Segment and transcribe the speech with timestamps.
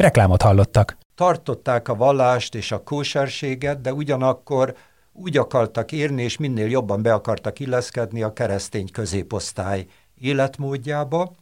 [0.00, 4.74] Reklámot hallottak tartották a vallást és a kóserséget, de ugyanakkor
[5.12, 9.86] úgy akartak érni, és minél jobban be akartak illeszkedni a keresztény középosztály
[10.20, 11.32] életmódjába,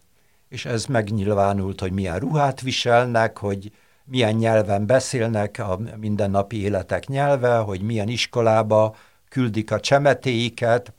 [0.49, 3.73] és ez megnyilvánult, hogy milyen ruhát viselnek, hogy
[4.05, 8.97] milyen nyelven beszélnek a mindennapi életek nyelve, hogy milyen iskolába
[9.29, 10.93] küldik a csemetéiket,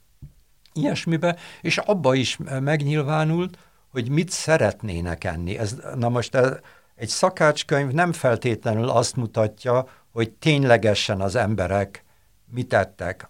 [0.74, 3.58] ilyesmibe, és abba is megnyilvánult,
[3.92, 5.58] hogy mit szeretnének enni.
[5.58, 6.52] Ez, na most ez,
[7.00, 12.04] egy szakácskönyv nem feltétlenül azt mutatja, hogy ténylegesen az emberek
[12.52, 13.30] mit tettek.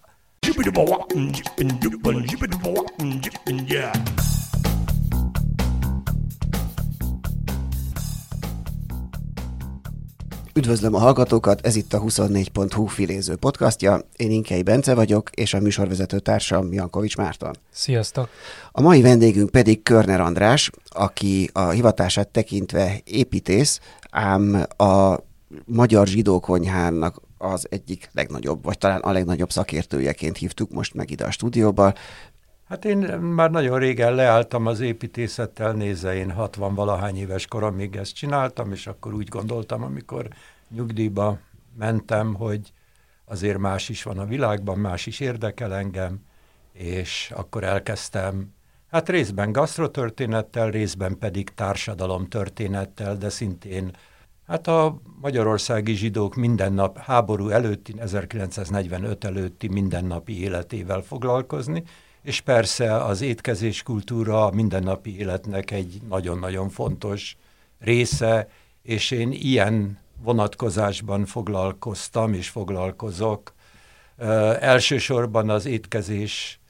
[10.60, 14.00] Üdvözlöm a hallgatókat, ez itt a 24.hu filéző podcastja.
[14.16, 17.56] Én Inkei Bence vagyok, és a műsorvezető társam Jankovics Márton.
[17.70, 18.28] Sziasztok!
[18.72, 23.80] A mai vendégünk pedig Körner András, aki a hivatását tekintve építész,
[24.10, 25.16] ám a
[25.64, 31.24] magyar zsidó konyhának az egyik legnagyobb, vagy talán a legnagyobb szakértőjeként hívtuk most meg ide
[31.24, 31.92] a stúdióba.
[32.70, 38.14] Hát én már nagyon régen leálltam az építészettel, nézze, én 60 valahány éves koromig ezt
[38.14, 40.28] csináltam, és akkor úgy gondoltam, amikor
[40.74, 41.38] nyugdíjba
[41.78, 42.72] mentem, hogy
[43.24, 46.20] azért más is van a világban, más is érdekel engem,
[46.72, 48.54] és akkor elkezdtem,
[48.90, 53.90] hát részben gasztrotörténettel, részben pedig társadalomtörténettel, de szintén
[54.46, 61.84] Hát a magyarországi zsidók minden nap háború előtti, 1945 előtti mindennapi életével foglalkozni,
[62.22, 67.36] és persze az étkezés kultúra a mindennapi életnek egy nagyon-nagyon fontos
[67.78, 68.48] része,
[68.82, 73.54] és én ilyen vonatkozásban foglalkoztam és foglalkozok.
[74.16, 76.60] Ö, elsősorban az étkezés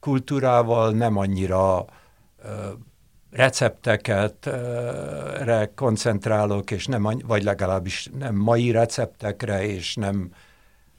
[0.00, 1.84] kultúrával nem annyira
[2.44, 2.48] ö,
[3.30, 4.46] recepteket
[5.40, 10.32] re koncentrálok, és nem, vagy legalábbis nem mai receptekre, és nem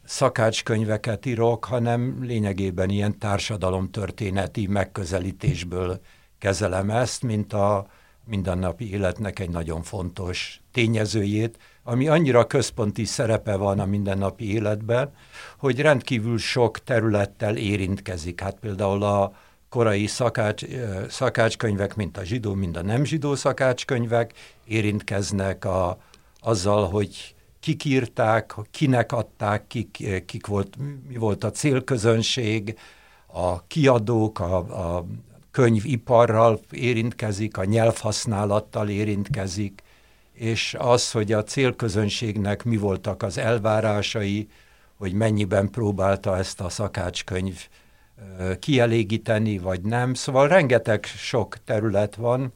[0.06, 6.00] szakácskönyveket írok, hanem lényegében ilyen társadalomtörténeti megközelítésből
[6.38, 7.88] kezelem ezt, mint a
[8.26, 15.14] mindennapi életnek egy nagyon fontos tényezőjét, ami annyira központi szerepe van a mindennapi életben,
[15.58, 18.42] hogy rendkívül sok területtel érintkezik.
[18.42, 19.34] Hát például a
[19.70, 20.64] korai szakács,
[21.10, 24.34] szakácskönyvek, mint a zsidó, mint a nem zsidó szakácskönyvek
[24.66, 25.98] érintkeznek a,
[26.40, 30.78] azzal, hogy kik írták, kinek adták, kik, kik volt,
[31.08, 32.78] mi volt a célközönség,
[33.26, 35.06] a kiadók, a, a
[35.52, 39.82] könyviparral érintkezik, a nyelvhasználattal érintkezik,
[40.34, 44.48] és az, hogy a célközönségnek mi voltak az elvárásai,
[44.98, 47.68] hogy mennyiben próbálta ezt a szakácskönyv
[48.60, 50.14] kielégíteni, vagy nem.
[50.14, 52.54] Szóval rengeteg sok terület van,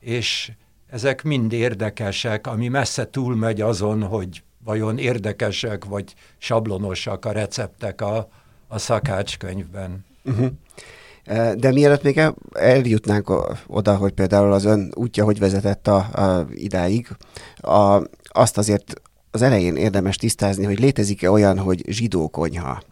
[0.00, 0.52] és
[0.92, 8.28] ezek mind érdekesek, ami messze túlmegy azon, hogy vajon érdekesek vagy sablonosak a receptek a,
[8.68, 10.04] a szakácskönyvben.
[10.24, 10.50] Uh-huh.
[11.54, 12.20] De mielőtt még
[12.52, 13.32] eljutnánk
[13.66, 17.08] oda, hogy például az ön útja hogy vezetett a, a idáig,
[17.56, 22.82] a, azt azért az elején érdemes tisztázni, hogy létezik-e olyan, hogy zsidó konyha?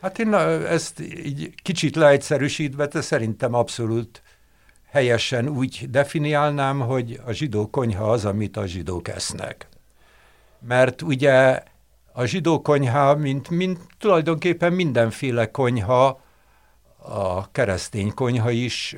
[0.00, 0.34] Hát én
[0.68, 4.22] ezt így kicsit leegyszerűsítve, de szerintem abszolút
[4.90, 9.68] helyesen úgy definiálnám, hogy a zsidó konyha az, amit a zsidók esznek.
[10.58, 11.62] Mert ugye
[12.12, 16.20] a zsidó konyha, mint, mint tulajdonképpen mindenféle konyha,
[16.98, 18.96] a keresztény konyha is,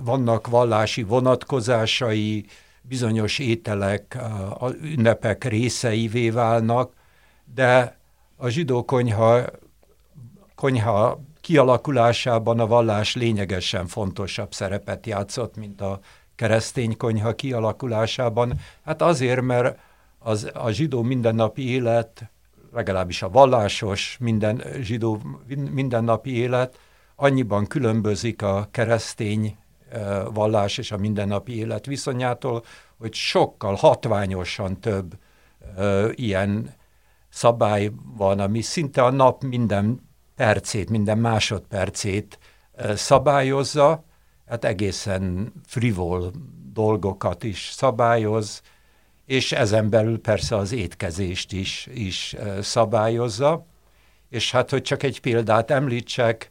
[0.00, 2.46] vannak vallási vonatkozásai,
[2.82, 4.18] bizonyos ételek,
[4.58, 6.92] a ünnepek részeivé válnak,
[7.54, 7.98] de
[8.36, 9.44] a zsidó konyha
[10.60, 16.00] konyha kialakulásában a vallás lényegesen fontosabb szerepet játszott, mint a
[16.34, 18.58] keresztény konyha kialakulásában.
[18.84, 19.78] Hát azért, mert
[20.18, 22.30] az, a zsidó mindennapi élet,
[22.72, 25.20] legalábbis a vallásos minden, zsidó
[25.70, 26.78] mindennapi élet
[27.16, 29.56] annyiban különbözik a keresztény
[30.32, 32.64] vallás és a mindennapi élet viszonyától,
[32.98, 35.18] hogy sokkal hatványosan több
[36.14, 36.74] ilyen
[37.28, 40.09] szabály van, ami szinte a nap minden
[40.40, 42.38] percét, minden másodpercét
[42.94, 44.04] szabályozza,
[44.46, 46.32] hát egészen frivol
[46.72, 48.62] dolgokat is szabályoz,
[49.26, 53.66] és ezen belül persze az étkezést is, is szabályozza.
[54.28, 56.50] És hát, hogy csak egy példát említsek,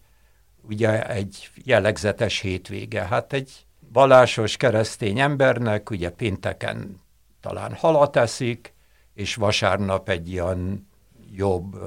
[0.61, 3.05] ugye egy jellegzetes hétvége.
[3.05, 7.01] Hát egy vallásos keresztény embernek ugye pénteken
[7.41, 8.73] talán halat eszik,
[9.13, 10.87] és vasárnap egy ilyen
[11.31, 11.77] jobb,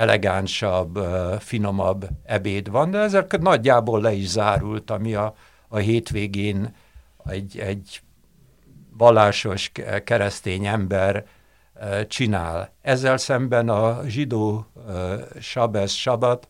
[0.00, 0.98] elegánsabb,
[1.38, 5.34] finomabb ebéd van, de ezek nagyjából le is zárult, ami a,
[5.68, 6.74] a hétvégén
[7.24, 8.02] egy, egy
[8.96, 9.72] vallásos
[10.04, 11.26] keresztény ember
[12.08, 12.72] csinál.
[12.82, 14.66] Ezzel szemben a zsidó
[15.40, 16.48] sabesz sabat,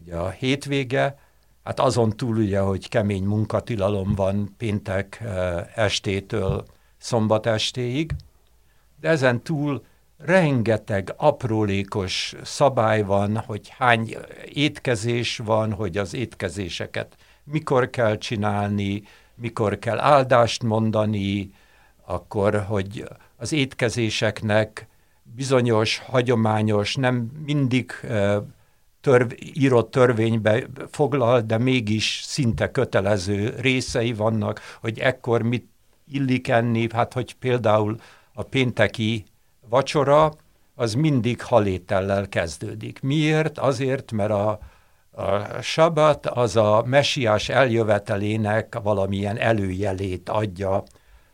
[0.00, 1.18] ugye a hétvége,
[1.64, 5.22] hát azon túl ugye, hogy kemény munkatilalom van péntek
[5.74, 6.64] estétől
[6.98, 8.12] szombat estéig,
[9.00, 9.84] de ezen túl
[10.18, 19.02] rengeteg aprólékos szabály van, hogy hány étkezés van, hogy az étkezéseket mikor kell csinálni,
[19.34, 21.50] mikor kell áldást mondani,
[22.04, 24.88] akkor, hogy az étkezéseknek
[25.22, 27.92] bizonyos, hagyományos, nem mindig
[29.00, 35.68] törv, írott törvénybe foglal, de mégis szinte kötelező részei vannak, hogy ekkor mit
[36.08, 37.96] illik enni, hát hogy például
[38.34, 39.24] a pénteki
[39.68, 40.32] vacsora
[40.74, 43.00] az mindig halétellel kezdődik.
[43.02, 43.58] Miért?
[43.58, 44.58] Azért, mert a,
[45.10, 50.82] a sabat az a messiás eljövetelének valamilyen előjelét adja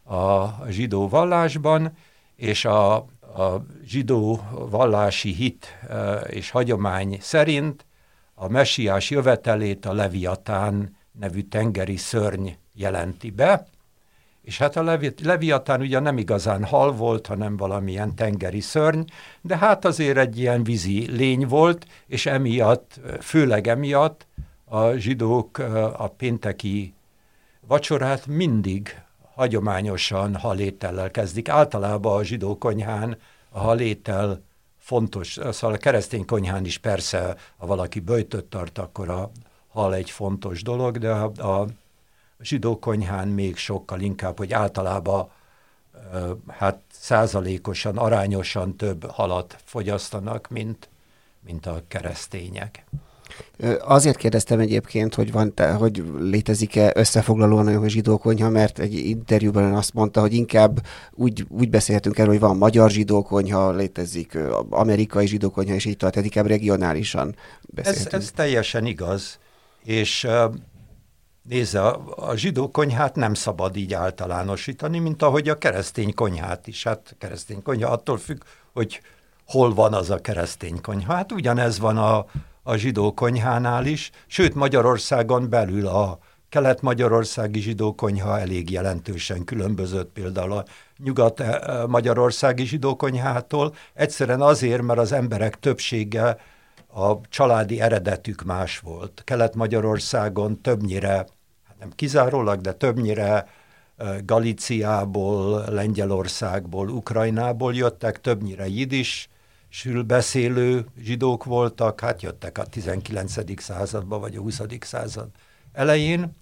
[0.04, 1.96] a zsidó vallásban,
[2.36, 4.40] és a, a zsidó
[4.70, 5.78] vallási hit
[6.26, 7.86] és hagyomány szerint
[8.34, 13.66] a messiás jövetelét a Leviatán nevű tengeri szörny jelenti be,
[14.42, 19.00] és hát a Levi- Leviatán ugye nem igazán hal volt, hanem valamilyen tengeri szörny,
[19.40, 24.26] de hát azért egy ilyen vízi lény volt, és emiatt, főleg emiatt
[24.64, 25.58] a zsidók
[25.96, 26.94] a pénteki
[27.66, 29.00] vacsorát mindig
[29.34, 31.48] hagyományosan halétellel kezdik.
[31.48, 33.16] Általában a zsidó konyhán
[33.48, 34.42] a halétel
[34.78, 39.30] fontos, szóval a keresztény konyhán is persze, ha valaki böjtöt tart, akkor a
[39.68, 41.66] hal egy fontos dolog, de a, a
[42.42, 45.30] zsidó konyhán még sokkal inkább, hogy általában
[46.48, 50.88] hát százalékosan, arányosan több halat fogyasztanak, mint,
[51.44, 52.84] mint a keresztények.
[53.80, 59.74] Azért kérdeztem egyébként, hogy, van te, hogy létezik-e összefoglalóan a zsidó konyha, mert egy interjúban
[59.74, 64.38] azt mondta, hogy inkább úgy, úgy beszélhetünk erről, hogy van magyar zsidó konyha, létezik
[64.70, 68.12] amerikai zsidó konyha, és így tart, tehát inkább regionálisan beszélhetünk.
[68.12, 69.38] Ez, ez teljesen igaz,
[69.84, 70.26] és
[71.42, 76.84] Nézze, a, zsidó konyhát nem szabad így általánosítani, mint ahogy a keresztény konyhát is.
[76.84, 78.42] Hát keresztény konyha attól függ,
[78.72, 79.00] hogy
[79.46, 81.12] hol van az a keresztény konyha.
[81.12, 82.26] Hát ugyanez van a,
[82.62, 86.18] a zsidó konyhánál is, sőt Magyarországon belül a
[86.48, 90.64] kelet-magyarországi zsidó konyha elég jelentősen különbözött például a
[90.98, 96.36] nyugat-magyarországi zsidó konyhától, egyszerűen azért, mert az emberek többsége
[96.94, 99.22] a családi eredetük más volt.
[99.24, 101.16] Kelet-Magyarországon többnyire,
[101.66, 103.48] hát nem kizárólag, de többnyire
[104.24, 109.28] Galiciából, Lengyelországból, Ukrajnából jöttek, többnyire jidis,
[110.06, 113.62] beszélő zsidók voltak, hát jöttek a 19.
[113.62, 114.60] században, vagy a 20.
[114.80, 115.28] század
[115.72, 116.34] elején,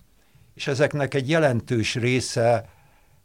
[0.54, 2.68] és ezeknek egy jelentős része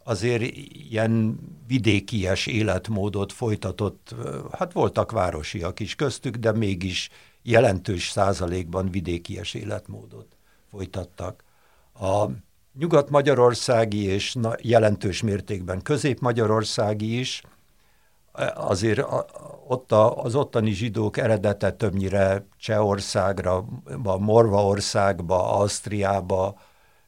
[0.08, 0.56] azért
[0.90, 4.16] ilyen vidékies életmódot folytatott,
[4.52, 7.10] hát voltak városiak is köztük, de mégis
[7.42, 10.28] jelentős százalékban vidékies életmódot
[10.70, 11.44] folytattak.
[12.00, 12.26] A
[12.80, 17.42] nyugat-magyarországi és jelentős mértékben közép-magyarországi is,
[18.56, 19.06] azért
[19.68, 23.66] ott a, az ottani zsidók eredete többnyire Csehországra,
[24.20, 26.60] Morvaországba, Ausztriába,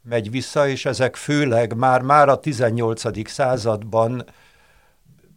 [0.10, 3.30] megy vissza, és ezek főleg már, már a 18.
[3.30, 4.26] században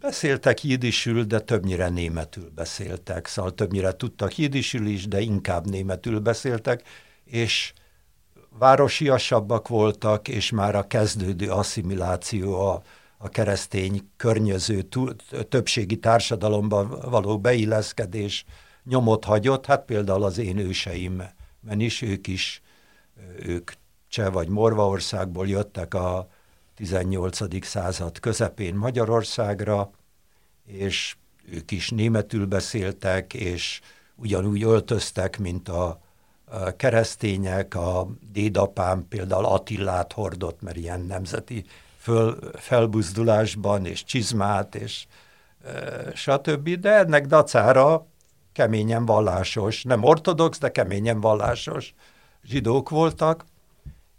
[0.00, 6.82] beszéltek jidisül, de többnyire németül beszéltek, szóval többnyire tudtak jidisül is, de inkább németül beszéltek,
[7.24, 7.72] és
[8.58, 12.82] városiasabbak voltak, és már a kezdődő asszimiláció, a,
[13.18, 14.88] a keresztény környező
[15.48, 18.44] többségi társadalomban való beilleszkedés
[18.84, 21.30] nyomot hagyott, hát például az én őseimben
[21.80, 22.62] is, ők is,
[23.38, 23.70] ők
[24.10, 26.28] Cseh vagy Morvaországból jöttek a
[26.76, 27.64] 18.
[27.66, 29.90] század közepén Magyarországra,
[30.66, 31.16] és
[31.52, 33.80] ők is németül beszéltek, és
[34.16, 36.00] ugyanúgy öltöztek, mint a,
[36.76, 41.64] keresztények, a dédapám például Attillát hordott, mert ilyen nemzeti
[41.98, 45.06] föl, felbuzdulásban, és csizmát, és
[45.64, 46.68] e, stb.
[46.68, 48.06] De ennek dacára
[48.52, 51.94] keményen vallásos, nem ortodox, de keményen vallásos
[52.42, 53.44] zsidók voltak,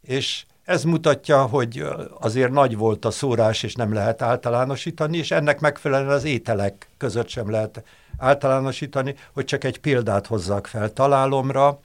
[0.01, 1.85] és ez mutatja, hogy
[2.19, 7.27] azért nagy volt a szórás, és nem lehet általánosítani, és ennek megfelelően az ételek között
[7.27, 7.83] sem lehet
[8.17, 10.93] általánosítani, hogy csak egy példát hozzak fel.
[10.93, 11.79] Találomra,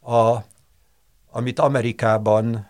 [0.00, 0.36] a,
[1.30, 2.68] amit Amerikában,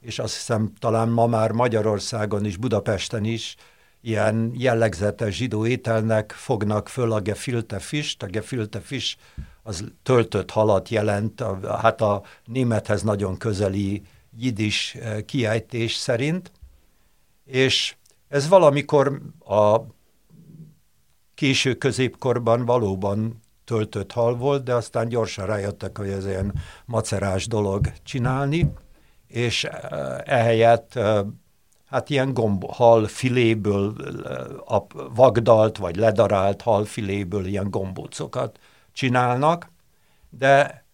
[0.00, 3.56] és azt hiszem talán ma már Magyarországon is, Budapesten is,
[4.00, 9.16] ilyen jellegzetes zsidó ételnek fognak föl a gefilte fish, a gefilte fish
[9.62, 14.02] az töltött halat jelent, a, hát a némethez nagyon közeli
[14.38, 16.52] jidis eh, kiejtés szerint,
[17.44, 17.96] és
[18.28, 19.80] ez valamikor a
[21.34, 26.54] késő középkorban valóban töltött hal volt, de aztán gyorsan rájöttek, hogy ez ilyen
[26.84, 28.72] macerás dolog csinálni,
[29.26, 31.24] és eh, ehelyett eh,
[31.86, 33.94] hát ilyen gomb, hal filéből,
[34.66, 38.58] a vagdalt vagy ledarált hal filéből ilyen gombócokat
[38.92, 39.70] csinálnak,
[40.30, 40.84] de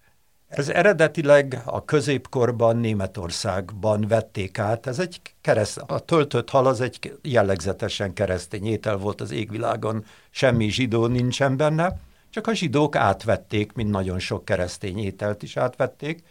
[0.58, 4.86] ez eredetileg a középkorban Németországban vették át.
[4.86, 10.68] Ez egy kereszt, a töltött hal az egy jellegzetesen keresztény étel volt az égvilágon, semmi
[10.70, 11.98] zsidó nincsen benne,
[12.30, 16.22] csak a zsidók átvették, mint nagyon sok keresztény ételt is átvették,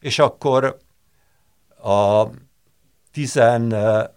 [0.00, 0.78] és akkor
[1.82, 2.26] a
[3.12, 4.10] 14.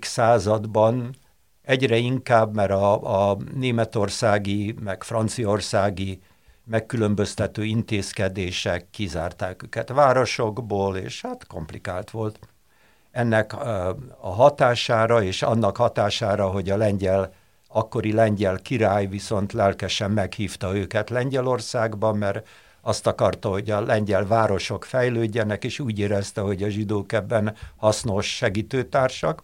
[0.00, 1.14] században
[1.62, 6.20] egyre inkább, mert a, a németországi, meg franciaországi
[6.70, 12.38] megkülönböztető intézkedések kizárták őket városokból, és hát komplikált volt.
[13.10, 13.52] Ennek
[14.20, 17.32] a hatására és annak hatására, hogy a lengyel,
[17.68, 22.48] akkori lengyel király viszont lelkesen meghívta őket Lengyelországba, mert
[22.80, 28.36] azt akarta, hogy a lengyel városok fejlődjenek, és úgy érezte, hogy a zsidók ebben hasznos
[28.36, 29.42] segítőtársak.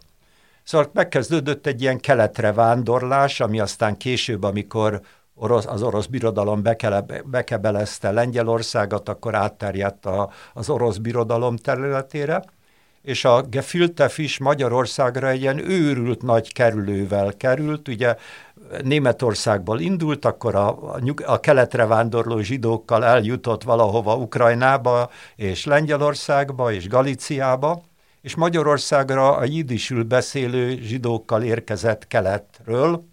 [0.63, 5.01] Szóval megkezdődött egy ilyen keletre vándorlás, ami aztán később, amikor
[5.37, 12.43] orosz, az orosz birodalom bekele, bekebelezte Lengyelországot, akkor átterjedt a, az orosz birodalom területére,
[13.01, 18.15] és a gefilte fish Magyarországra egy ilyen őrült nagy kerülővel került, ugye
[18.83, 26.87] Németországból indult, akkor a, a, a keletre vándorló zsidókkal eljutott valahova Ukrajnába, és Lengyelországba, és
[26.87, 27.81] Galiciába,
[28.21, 33.03] és Magyarországra a jidisül beszélő zsidókkal érkezett keletről,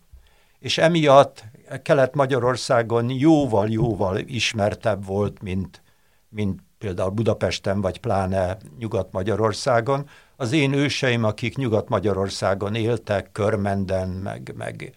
[0.58, 1.44] és emiatt
[1.82, 5.82] Kelet-Magyarországon jóval-jóval ismertebb volt, mint,
[6.28, 10.08] mint például Budapesten, vagy pláne Nyugat-Magyarországon.
[10.36, 14.92] Az én őseim, akik Nyugat-Magyarországon éltek, Körmenden, meg, meg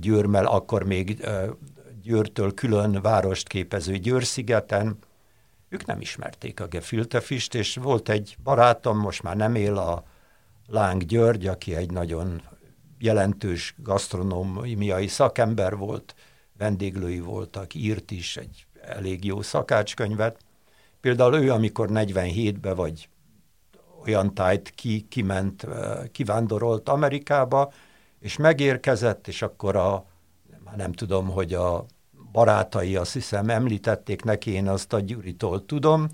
[0.00, 1.26] Győrmel, akkor még
[2.02, 4.98] Győrtől külön várost képező Győrszigeten,
[5.68, 10.04] ők nem ismerték a gefiltefist, és volt egy barátom, most már nem él a
[10.66, 12.42] Láng György, aki egy nagyon
[12.98, 16.14] jelentős gasztronómiai szakember volt,
[16.58, 20.38] vendéglői voltak, írt is egy elég jó szakácskönyvet.
[21.00, 23.08] Például ő, amikor 47-be vagy
[24.04, 25.66] olyan tájt ki, kiment,
[26.12, 27.72] kivándorolt Amerikába,
[28.20, 30.06] és megérkezett, és akkor a,
[30.64, 31.86] már nem tudom, hogy a
[32.32, 36.08] barátai azt hiszem említették neki, én azt a Gyuritól tudom,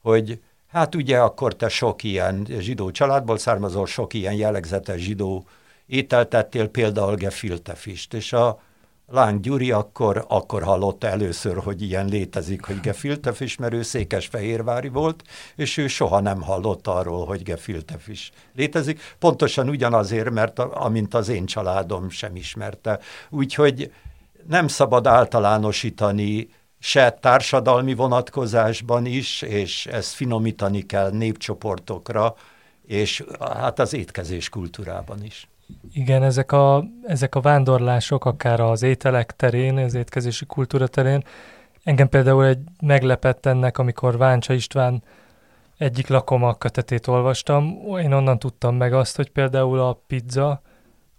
[0.00, 5.46] hogy hát ugye akkor te sok ilyen zsidó családból származol, sok ilyen jellegzetes zsidó
[5.86, 8.60] ételtettél például gefiltefist, és a
[9.06, 15.22] Láng Gyuri akkor, akkor hallotta először, hogy ilyen létezik, hogy gefiltefis, mert ő székesfehérvári volt,
[15.56, 19.00] és ő soha nem hallott arról, hogy gefiltefis létezik.
[19.18, 22.98] Pontosan ugyanazért, mert amint az én családom sem ismerte.
[23.30, 23.92] Úgyhogy
[24.48, 26.48] nem szabad általánosítani
[26.78, 32.34] se társadalmi vonatkozásban is, és ezt finomítani kell népcsoportokra,
[32.86, 35.48] és hát az étkezés kultúrában is.
[35.92, 41.24] Igen, ezek a, ezek a vándorlások, akár az ételek terén, az étkezési kultúra terén,
[41.82, 45.02] engem például egy meglepett ennek, amikor Váncsa István
[45.78, 50.62] egyik lakoma kötetét olvastam, én onnan tudtam meg azt, hogy például a pizza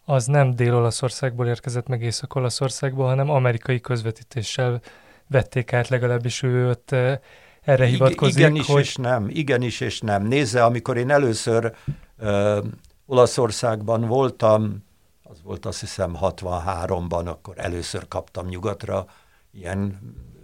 [0.06, 4.82] az nem Dél-Olaszországból érkezett meg Észak-Olaszországból, hanem amerikai közvetítéssel
[5.28, 7.20] vették át, legalábbis ő ott eh,
[7.62, 8.38] erre hivatkozik.
[8.38, 8.82] Igenis hogy...
[8.82, 10.24] és nem, igenis és nem.
[10.24, 11.74] Nézze, amikor én először
[12.20, 12.58] uh,
[13.06, 14.84] Olaszországban voltam,
[15.24, 19.06] az volt azt hiszem 63-ban, akkor először kaptam nyugatra
[19.52, 20.00] ilyen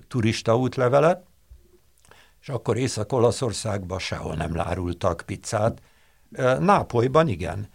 [0.07, 1.25] turista útlevelet,
[2.41, 5.81] és akkor Észak-Olaszországban sehol nem lárultak pizzát.
[6.59, 7.69] Nápolyban igen.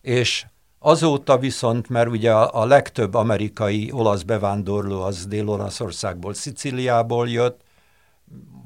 [0.00, 0.46] És
[0.78, 7.60] azóta viszont, mert ugye a, legtöbb amerikai olasz bevándorló az Dél-Olaszországból, Sziciliából jött,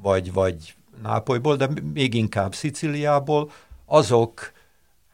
[0.01, 3.51] vagy, vagy Nápolyból, de még inkább Sziciliából,
[3.85, 4.51] azok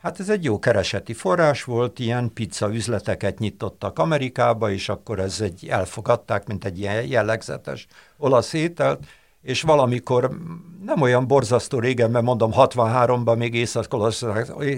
[0.06, 5.42] Hát ez egy jó kereseti forrás volt, ilyen pizza üzleteket nyitottak Amerikába, és akkor ez
[5.42, 9.06] egy elfogadták, mint egy ilyen jellegzetes olasz ételt,
[9.42, 10.38] és valamikor
[10.86, 13.54] nem olyan borzasztó régen, mert mondom 63-ban még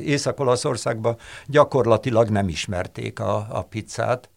[0.06, 4.30] Észak-Olaszországban gyakorlatilag nem ismerték a, a pizzát,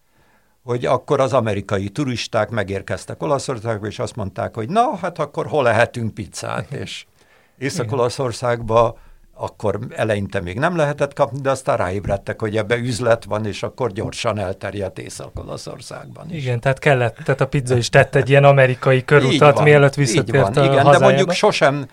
[0.63, 5.63] hogy akkor az amerikai turisták megérkeztek Olaszországba, és azt mondták, hogy na, hát akkor hol
[5.63, 7.05] lehetünk pizzát, és
[7.57, 8.97] Észak-Olaszországba
[9.41, 13.91] akkor eleinte még nem lehetett kapni, de aztán ráébredtek, hogy ebbe üzlet van, és akkor
[13.91, 16.43] gyorsan elterjedt Észak-Olaszországban is.
[16.43, 20.43] Igen, tehát kellett, tehát a pizza is tett egy ilyen amerikai körutat, van, mielőtt visszatért
[20.43, 20.91] van, a Igen, hazájába.
[20.91, 21.85] de mondjuk sosem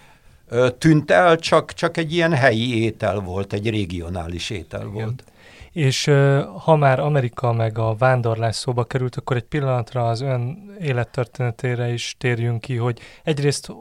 [0.48, 4.92] ö, tűnt el, csak, csak egy ilyen helyi étel volt, egy regionális étel igen.
[4.92, 5.24] volt.
[5.72, 10.70] És ö, ha már Amerika meg a vándorlás szóba került, akkor egy pillanatra az ön
[10.80, 13.72] élettörténetére is térjünk ki, hogy egyrészt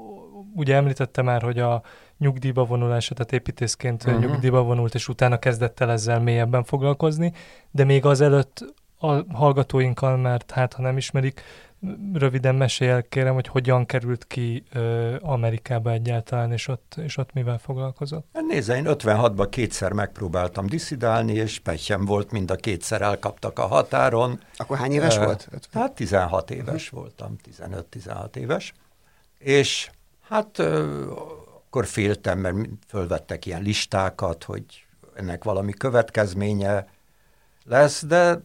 [0.56, 1.82] ugye említette már, hogy a
[2.18, 4.22] nyugdíjba vonulása, tehát építészként uh-huh.
[4.22, 7.34] nyugdíjba vonult, és utána kezdett el ezzel mélyebben foglalkozni,
[7.72, 11.42] de még azelőtt a hallgatóinkkal, mert hát ha nem ismerik,
[12.14, 17.34] röviden mesélj el, kérem, hogy hogyan került ki ö, Amerikába egyáltalán, és ott, és ott
[17.34, 18.26] mivel foglalkozott?
[18.34, 23.68] Hát nézze, én 56-ban kétszer megpróbáltam diszidálni, és pechem volt, mind a kétszer elkaptak a
[23.68, 24.40] határon.
[24.56, 25.50] Akkor hány éves uh, volt?
[25.74, 27.00] Hát 16 éves uh-huh.
[27.00, 27.36] voltam,
[27.92, 28.74] 15-16 éves,
[29.38, 29.90] és
[30.30, 30.62] hát
[31.68, 32.58] akkor féltem, mert
[32.88, 34.64] fölvettek ilyen listákat, hogy
[35.16, 36.88] ennek valami következménye
[37.66, 38.42] lesz, de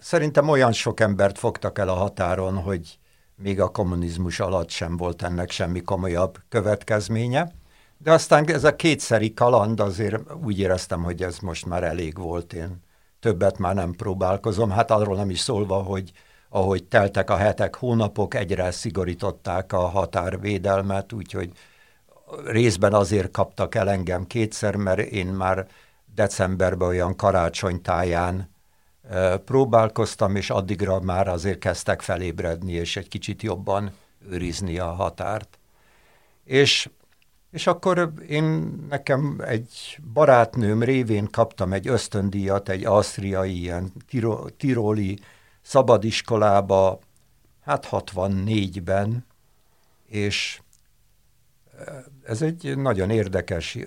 [0.00, 2.98] szerintem olyan sok embert fogtak el a határon, hogy
[3.36, 7.52] még a kommunizmus alatt sem volt ennek semmi komolyabb következménye.
[7.98, 12.52] De aztán ez a kétszeri kaland azért úgy éreztem, hogy ez most már elég volt.
[12.52, 12.82] Én
[13.20, 14.70] többet már nem próbálkozom.
[14.70, 16.12] Hát arról nem is szólva, hogy
[16.48, 21.52] ahogy teltek a hetek, hónapok, egyre szigorították a határvédelmet, úgyhogy
[22.44, 25.68] részben azért kaptak el engem kétszer, mert én már
[26.14, 28.52] decemberben olyan karácsonytáján
[29.44, 33.92] próbálkoztam, és addigra már azért kezdtek felébredni, és egy kicsit jobban
[34.30, 35.58] őrizni a határt.
[36.44, 36.90] És,
[37.50, 38.44] és akkor én
[38.88, 45.18] nekem egy barátnőm révén kaptam egy ösztöndíjat, egy asztriai, ilyen tiro, tiroli
[45.62, 46.98] szabadiskolába,
[47.64, 49.26] hát 64-ben,
[50.06, 50.60] és
[52.26, 53.78] ez egy nagyon érdekes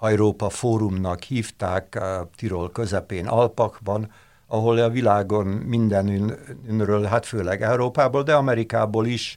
[0.00, 2.00] Európa Fórumnak hívták
[2.36, 4.10] Tirol közepén, Alpakban,
[4.46, 9.36] ahol a világon mindenről, hát főleg Európából, de Amerikából is,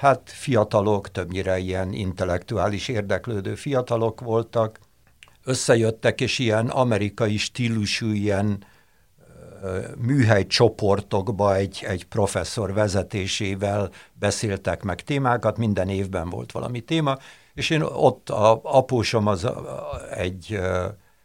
[0.00, 4.78] hát fiatalok, többnyire ilyen intellektuális érdeklődő fiatalok voltak,
[5.44, 8.64] összejöttek, és ilyen amerikai stílusú, ilyen
[9.98, 17.18] műhely csoportokba egy, egy professzor vezetésével beszéltek meg témákat, minden évben volt valami téma,
[17.54, 19.48] és én ott a apósom az
[20.14, 20.60] egy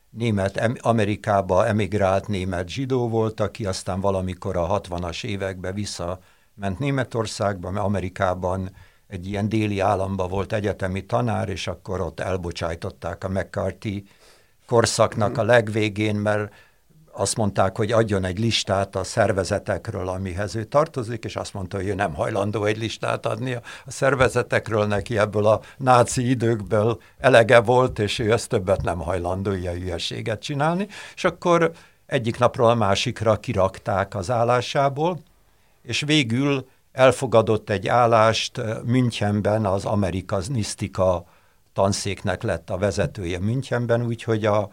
[0.10, 7.86] német, Amerikába emigrált német zsidó volt, aki aztán valamikor a 60-as években visszament Németországba, mert
[7.86, 8.70] Amerikában
[9.08, 14.04] egy ilyen déli államba volt egyetemi tanár, és akkor ott elbocsájtották a McCarthy
[14.68, 16.54] korszaknak a legvégén, mert
[17.18, 21.88] azt mondták, hogy adjon egy listát a szervezetekről, amihez ő tartozik, és azt mondta, hogy
[21.88, 27.02] ő nem hajlandó egy listát adni a szervezetekről, neki ebből a náci időkből.
[27.18, 31.72] Elege volt, és ő ezt többet nem hajlandó ilyen hülyeséget csinálni, és akkor
[32.06, 35.20] egyik napról a másikra kirakták az állásából,
[35.82, 41.26] és végül elfogadott egy állást Münchenben, az amerikanisztika
[41.74, 44.70] tanszéknek lett a vezetője Münchenben, úgyhogy a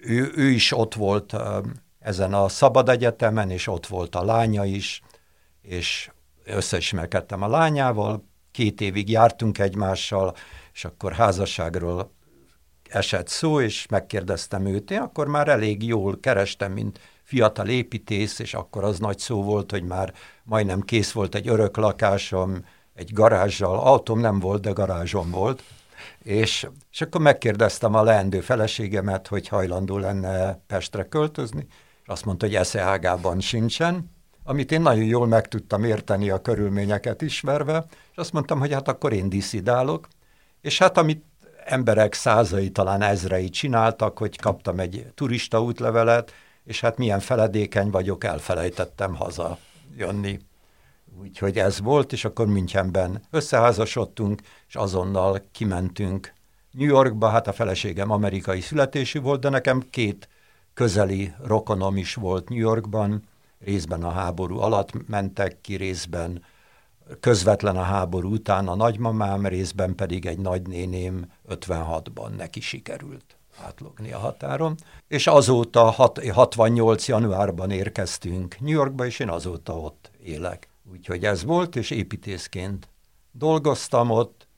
[0.00, 1.36] ő, ő is ott volt
[1.98, 5.02] ezen a Szabad Egyetemen, és ott volt a lánya is,
[5.62, 6.10] és
[6.44, 10.34] összeismerkedtem a lányával, két évig jártunk egymással,
[10.72, 12.12] és akkor házasságról
[12.88, 18.54] esett szó, és megkérdeztem őt, én akkor már elég jól kerestem, mint fiatal építész, és
[18.54, 23.78] akkor az nagy szó volt, hogy már majdnem kész volt egy örök lakásom, egy garázsal,
[23.78, 25.62] autóm nem volt, de garázsom volt,
[26.22, 31.66] és, és akkor megkérdeztem a leendő feleségemet, hogy hajlandó lenne Pestre költözni,
[32.02, 36.42] és azt mondta, hogy esze ágában sincsen, amit én nagyon jól meg tudtam érteni a
[36.42, 40.08] körülményeket ismerve, és azt mondtam, hogy hát akkor én diszidálok,
[40.60, 41.24] és hát amit
[41.64, 46.32] emberek százai, talán ezrei csináltak, hogy kaptam egy turista útlevelet,
[46.64, 49.58] és hát milyen feledékeny vagyok, elfelejtettem haza
[49.96, 50.38] jönni.
[51.20, 56.32] Úgyhogy ez volt, és akkor Münchenben összeházasodtunk, és azonnal kimentünk
[56.70, 60.28] New Yorkba, hát a feleségem amerikai születésű volt, de nekem két
[60.74, 63.22] közeli rokonom is volt New Yorkban,
[63.64, 66.44] részben a háború alatt mentek ki, részben
[67.20, 74.18] közvetlen a háború után a nagymamám, részben pedig egy nagynéném 56-ban neki sikerült átlogni a
[74.18, 74.74] határon.
[75.08, 75.90] És azóta,
[76.32, 77.08] 68.
[77.08, 80.68] januárban érkeztünk New Yorkba, és én azóta ott élek.
[80.90, 82.88] Úgyhogy ez volt, és építészként
[83.32, 84.48] dolgoztam ott,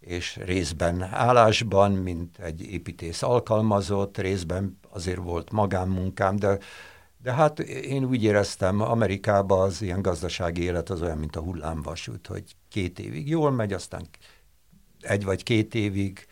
[0.00, 6.58] és részben állásban, mint egy építész alkalmazott, részben azért volt magánmunkám, de,
[7.22, 12.26] de hát én úgy éreztem, Amerikában az ilyen gazdasági élet az olyan, mint a hullámvasút,
[12.26, 14.08] hogy két évig jól megy, aztán
[15.00, 16.26] egy vagy két évig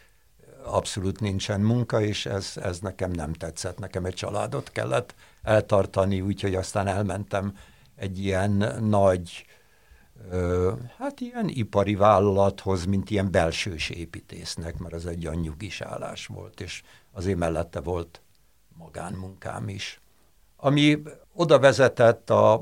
[0.64, 3.78] abszolút nincsen munka, és ez, ez nekem nem tetszett.
[3.78, 7.56] Nekem egy családot kellett eltartani, úgyhogy aztán elmentem
[7.96, 9.46] egy ilyen nagy,
[10.30, 16.26] ö, hát ilyen ipari vállalathoz, mint ilyen belsős építésznek, mert az egy olyan nyugis állás
[16.26, 16.82] volt, és
[17.12, 18.20] azért mellette volt
[18.78, 20.00] magánmunkám is.
[20.56, 22.52] Ami oda vezetett a,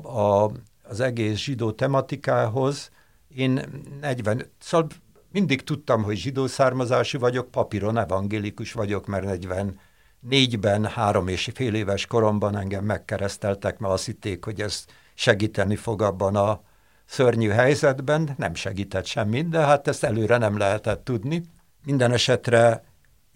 [0.43, 0.51] a,
[0.83, 2.91] az egész zsidó tematikához,
[3.27, 3.61] én
[4.01, 4.87] 40, szóval
[5.31, 12.05] mindig tudtam, hogy zsidó származású vagyok, papíron evangélikus vagyok, mert 44-ben, három és fél éves
[12.05, 16.61] koromban engem megkereszteltek, mert azt hitték, hogy ez segíteni fog abban a
[17.05, 18.33] szörnyű helyzetben.
[18.37, 21.43] Nem segített semmit, de hát ezt előre nem lehetett tudni.
[21.85, 22.83] Minden esetre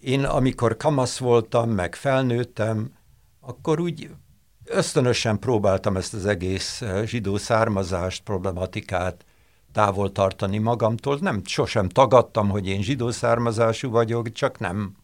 [0.00, 2.92] én, amikor kamasz voltam, meg felnőttem,
[3.40, 4.10] akkor úgy
[4.64, 9.24] ösztönösen próbáltam ezt az egész zsidó származást, problematikát
[9.72, 11.18] távol tartani magamtól.
[11.20, 14.96] Nem, sosem tagadtam, hogy én zsidó származású vagyok, csak nem.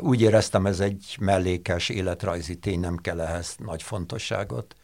[0.00, 4.74] Úgy éreztem, ez egy mellékes életrajzi tény, nem kell ehhez nagy fontosságot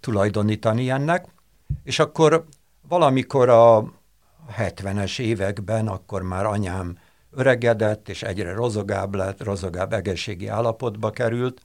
[0.00, 1.26] tulajdonítani ennek.
[1.82, 2.44] És akkor
[2.88, 3.84] valamikor a
[4.58, 6.98] 70-es években, akkor már anyám
[7.30, 11.60] öregedett, és egyre rozogább lett, rozogább egészségi állapotba került,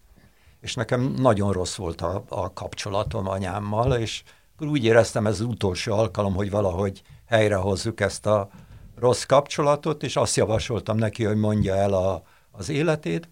[0.61, 4.23] és nekem nagyon rossz volt a, a kapcsolatom anyámmal, és
[4.59, 8.49] úgy éreztem, ez az utolsó alkalom, hogy valahogy helyrehozzuk ezt a
[8.95, 13.27] rossz kapcsolatot, és azt javasoltam neki, hogy mondja el a, az életét,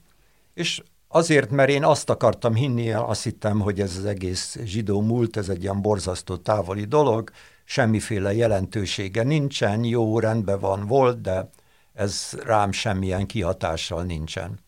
[0.54, 0.84] és
[1.18, 5.50] azért, mert én azt akartam hinni, azt hittem, hogy ez az egész zsidó múlt, ez
[5.50, 7.30] egy ilyen borzasztó távoli dolog,
[7.66, 11.50] semmiféle jelentősége nincsen, jó, rendben van, volt, de
[11.94, 14.60] ez rám semmilyen kihatással nincsen.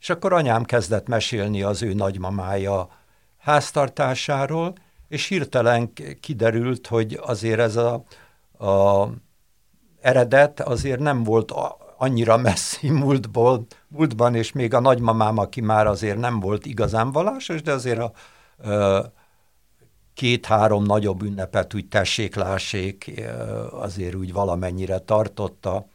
[0.00, 2.88] És akkor anyám kezdett mesélni az ő nagymamája
[3.38, 4.74] háztartásáról,
[5.08, 8.04] és hirtelen kiderült, hogy azért ez a,
[8.66, 9.08] a
[10.00, 11.50] eredet azért nem volt
[12.04, 17.62] annyira messzi múltból, múltban, és még a nagymamám, aki már azért nem volt igazán vallásos,
[17.62, 18.12] de azért a,
[20.14, 23.22] két-három nagyobb ünnepet úgy tessék, lássék,
[23.70, 25.86] azért úgy valamennyire tartotta,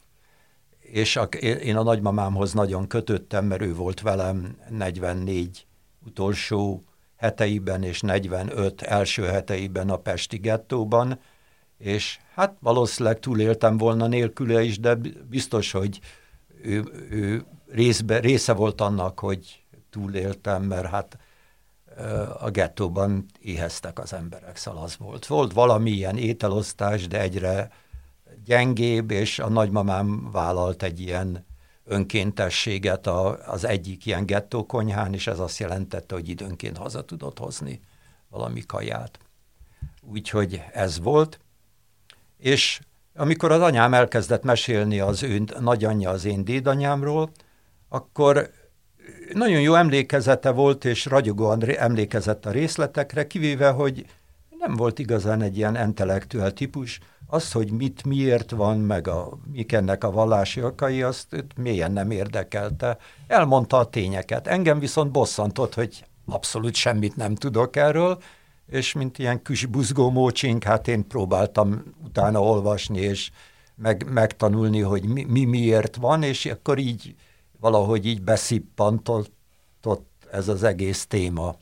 [0.80, 5.68] és a, én a nagymamámhoz nagyon kötöttem, mert ő volt velem 44
[6.06, 6.84] utolsó
[7.18, 11.20] heteiben és 45 első heteiben a Pesti gettóban,
[11.80, 14.98] és hát valószínűleg túléltem volna nélküle is, de
[15.30, 16.00] biztos, hogy
[16.62, 21.18] ő, ő részbe, része volt annak, hogy túléltem, mert hát
[22.40, 25.26] a gettóban éheztek az emberek, szóval az volt.
[25.26, 27.72] Volt valamilyen ételosztás, de egyre
[28.46, 31.46] gyengébb, és a nagymamám vállalt egy ilyen
[31.86, 37.40] önkéntességet a, az egyik ilyen gettó konyhán, és ez azt jelentette, hogy időnként haza tudott
[37.40, 37.82] hozni
[38.30, 39.20] valami kaját.
[40.02, 41.40] Úgyhogy ez volt.
[42.40, 42.80] És
[43.16, 47.32] amikor az anyám elkezdett mesélni az ő nagyanyja az én dédanyámról,
[47.90, 48.50] akkor
[49.34, 54.06] nagyon jó emlékezete volt, és ragyogóan emlékezett a részletekre, kivéve, hogy
[54.60, 59.72] nem volt igazán egy ilyen intellektuál típus, az, hogy mit miért van, meg a, mik
[59.72, 62.98] ennek a vallási okai, azt mélyen nem érdekelte.
[63.28, 64.48] Elmondta a tényeket.
[64.48, 68.22] Engem viszont bosszantott, hogy abszolút semmit nem tudok erről,
[68.70, 73.32] és mint ilyen kis buzgó mócsink, hát én próbáltam utána olvasni, és
[73.76, 77.16] meg, megtanulni, hogy mi, mi miért van, és akkor így
[77.60, 79.32] valahogy így beszippantott
[80.32, 81.56] ez az egész téma.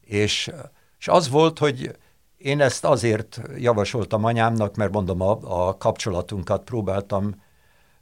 [0.00, 0.50] És,
[0.98, 1.96] és az volt, hogy
[2.36, 7.42] én ezt azért javasoltam anyámnak, mert mondom, a, a kapcsolatunkat próbáltam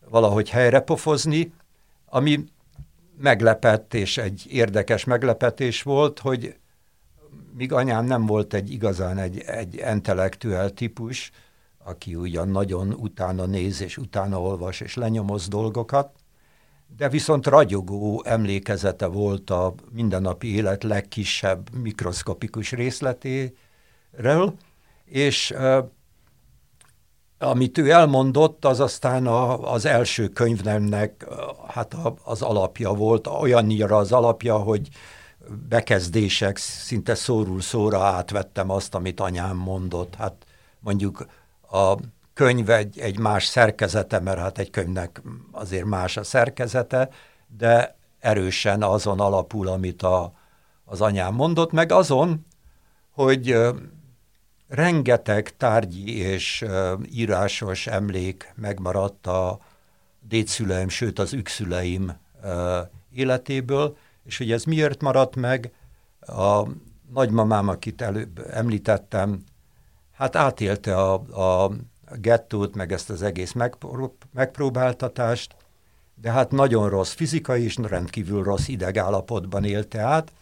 [0.08, 1.52] valahogy helyrepofozni,
[2.06, 2.44] ami
[3.18, 6.56] meglepett, és egy érdekes meglepetés volt, hogy
[7.56, 11.30] míg anyám nem volt egy igazán egy, egy intellektuál típus,
[11.84, 16.10] aki ugyan nagyon utána néz, és utána olvas, és lenyomoz dolgokat,
[16.96, 23.54] de viszont ragyogó emlékezete volt a mindennapi élet legkisebb mikroszkopikus részleté,
[24.10, 24.54] ről,
[25.04, 25.54] és
[27.38, 31.26] amit ő elmondott, az aztán a, az első könyvnemnek
[31.68, 34.88] hát a, az alapja volt, olyannyira az alapja, hogy
[35.68, 40.14] bekezdések, szinte szórul szóra átvettem azt, amit anyám mondott.
[40.14, 40.46] Hát
[40.80, 41.26] mondjuk
[41.70, 41.96] a
[42.34, 47.08] könyv egy, egy más szerkezete, mert hát egy könyvnek azért más a szerkezete,
[47.56, 50.32] de erősen azon alapul, amit a,
[50.84, 52.46] az anyám mondott, meg azon,
[53.10, 53.56] hogy
[54.68, 56.64] rengeteg tárgyi és
[57.12, 59.58] írásos emlék megmaradt a
[60.28, 62.12] dédszüleim, sőt az ükszüleim
[63.12, 65.72] életéből, és hogy ez miért maradt meg,
[66.20, 66.68] a
[67.12, 69.44] nagymamám, akit előbb említettem,
[70.12, 71.12] hát átélte a,
[71.64, 71.70] a
[72.16, 75.56] gettót, meg ezt az egész megpró- megpróbáltatást,
[76.14, 80.32] de hát nagyon rossz fizikai és rendkívül rossz idegállapotban élte át,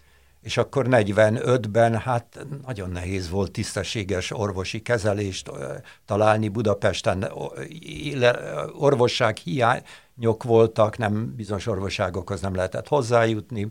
[0.43, 5.51] és akkor 45-ben hát nagyon nehéz volt tisztességes orvosi kezelést
[6.05, 7.33] találni Budapesten.
[8.79, 9.39] Orvosság
[10.23, 13.67] hiányok voltak, nem bizonyos orvosságokhoz nem lehetett hozzájutni,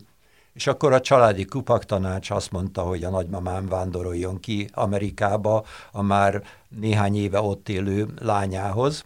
[0.52, 6.42] és akkor a családi kupaktanács azt mondta, hogy a nagymamám vándoroljon ki Amerikába a már
[6.68, 9.04] néhány éve ott élő lányához.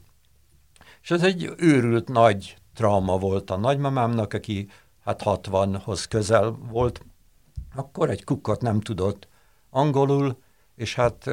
[1.03, 4.69] És ez egy őrült nagy trauma volt a nagymamámnak, aki
[5.05, 7.01] hát 60-hoz közel volt,
[7.75, 9.29] akkor egy kukkot nem tudott
[9.71, 10.39] angolul,
[10.77, 11.31] és hát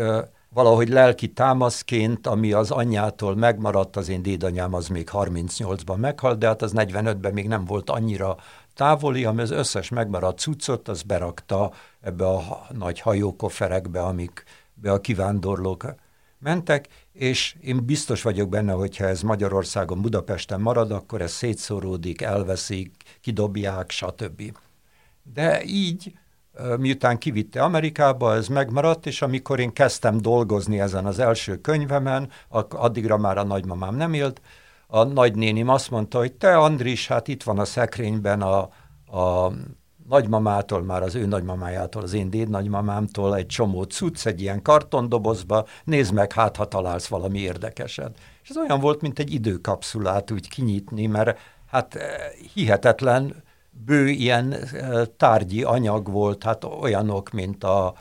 [0.53, 6.47] valahogy lelki támaszként, ami az anyjától megmaradt, az én dédanyám az még 38-ban meghalt, de
[6.47, 8.37] hát az 45-ben még nem volt annyira
[8.73, 15.95] távoli, ami az összes megmaradt cuccot, az berakta ebbe a nagy hajókoferekbe, amikbe a kivándorlók
[16.39, 22.95] mentek, és én biztos vagyok benne, hogyha ez Magyarországon, Budapesten marad, akkor ez szétszóródik, elveszik,
[23.21, 24.57] kidobják, stb.
[25.33, 26.13] De így,
[26.77, 32.29] miután kivitte Amerikába, ez megmaradt, és amikor én kezdtem dolgozni ezen az első könyvemen,
[32.69, 34.41] addigra már a nagymamám nem élt,
[34.87, 38.59] a nagynénim azt mondta, hogy te Andris, hát itt van a szekrényben a,
[39.19, 39.51] a
[40.09, 46.13] nagymamától, már az ő nagymamájától, az én dédnagymamámtól egy csomó cucc, egy ilyen kartondobozba, nézd
[46.13, 48.17] meg, hát ha találsz valami érdekeset.
[48.43, 52.09] És ez olyan volt, mint egy időkapszulát úgy kinyitni, mert hát eh,
[52.53, 53.43] hihetetlen
[53.85, 54.55] bő ilyen
[55.17, 57.93] tárgyi anyag volt, hát olyanok, mint a,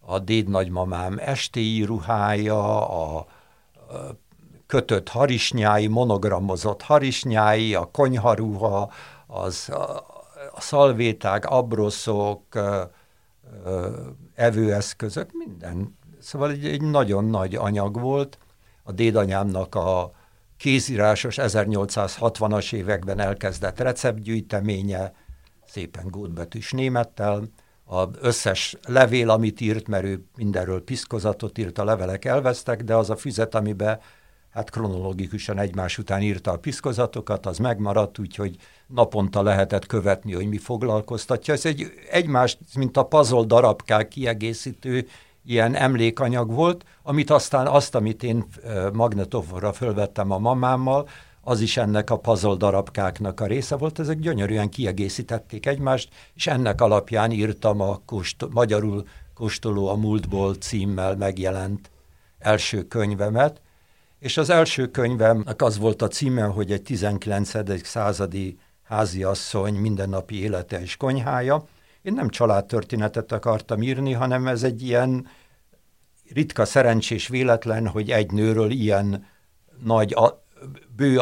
[0.00, 3.26] a dédnagymamám estéi ruhája, a
[4.66, 8.90] kötött harisnyái, monogramozott harisnyái, a konyharuha,
[9.26, 9.96] az, a,
[10.54, 12.42] a szalvéták, abroszok,
[14.34, 15.98] evőeszközök, minden.
[16.20, 18.38] Szóval egy, egy nagyon nagy anyag volt.
[18.82, 20.10] A dédanyámnak a
[20.58, 25.12] kézírásos 1860-as években elkezdett receptgyűjteménye,
[25.66, 27.42] szépen gótbetűs némettel,
[27.84, 33.10] az összes levél, amit írt, mert ő mindenről piszkozatot írt, a levelek elvesztek, de az
[33.10, 34.00] a füzet, amiben
[34.50, 40.58] hát kronológikusan egymás után írta a piszkozatokat, az megmaradt, úgyhogy naponta lehetett követni, hogy mi
[40.58, 41.54] foglalkoztatja.
[41.54, 45.08] Ez egy egymást, mint a puzzle darabkák kiegészítő
[45.48, 48.44] ilyen emlékanyag volt, amit aztán azt, amit én
[48.92, 51.08] magnetofra fölvettem a mamámmal,
[51.40, 56.80] az is ennek a puzzle darabkáknak a része volt, ezek gyönyörűen kiegészítették egymást, és ennek
[56.80, 61.90] alapján írtam a kost- magyarul Kóstoló a múltból címmel megjelent
[62.38, 63.60] első könyvemet,
[64.18, 67.86] és az első könyvemnek az volt a címe, hogy egy 19.
[67.86, 71.64] századi háziasszony mindennapi élete és konyhája.
[72.02, 75.26] Én nem családtörténetet akartam írni, hanem ez egy ilyen
[76.32, 79.26] ritka szerencsés véletlen, hogy egy nőről ilyen
[79.82, 80.14] nagy,
[80.96, 81.18] bő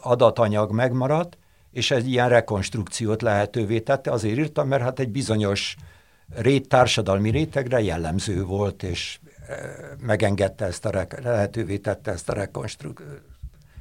[0.00, 1.38] adatanyag megmaradt,
[1.70, 4.10] és ez ilyen rekonstrukciót lehetővé tette.
[4.10, 5.76] Azért írtam, mert hát egy bizonyos
[6.28, 9.18] rét, társadalmi rétegre jellemző volt, és
[10.00, 13.02] megengedte ezt a, lehetővé tette ezt a rekonstruk,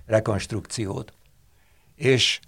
[0.05, 1.13] rekonstrukciót.
[1.95, 2.39] És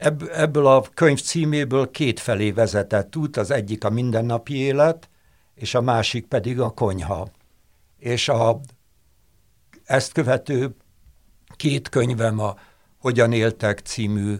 [0.00, 5.08] ebb, ebből a könyv címéből két felé vezetett út, az egyik a mindennapi élet,
[5.54, 7.28] és a másik pedig a konyha.
[7.98, 8.60] És a,
[9.84, 10.74] ezt követő
[11.56, 12.56] két könyvem a
[12.98, 14.36] Hogyan éltek című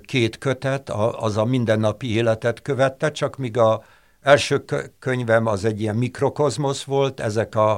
[0.00, 3.82] két kötet, az a mindennapi életet követte, csak míg a
[4.20, 4.64] első
[4.98, 7.72] könyvem az egy ilyen mikrokozmosz volt, ezek a,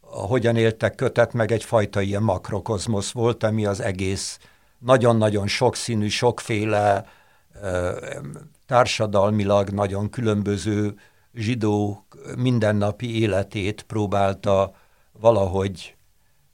[0.00, 4.38] a hogyan éltek kötet, meg egyfajta ilyen makrokozmosz volt, ami az egész
[4.80, 7.04] nagyon-nagyon sokszínű, sokféle
[8.66, 10.94] társadalmilag nagyon különböző
[11.34, 14.74] zsidó mindennapi életét próbálta
[15.12, 15.96] valahogy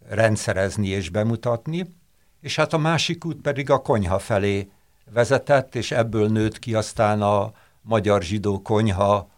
[0.09, 1.95] rendszerezni és bemutatni,
[2.41, 4.71] és hát a másik út pedig a konyha felé
[5.13, 7.53] vezetett, és ebből nőtt ki aztán a,
[7.87, 9.29] Magyar Zsidó Konyha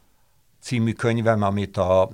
[0.60, 2.08] című könyvem, amit a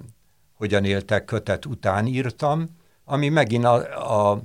[0.55, 2.69] Hogyan éltek kötet után írtam,
[3.05, 4.43] ami megint a, a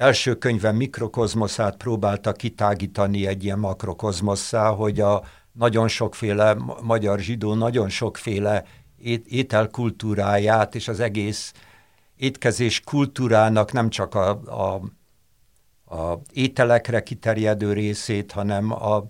[0.00, 7.88] első könyvem mikrokozmoszát próbálta kitágítani egy ilyen makrokozmosszá, hogy a nagyon sokféle magyar zsidó, nagyon
[7.88, 8.64] sokféle
[8.98, 11.52] ét, ételkultúráját és az egész
[12.16, 14.80] étkezés kultúrának nem csak a, a,
[15.96, 19.04] a ételekre kiterjedő részét, hanem a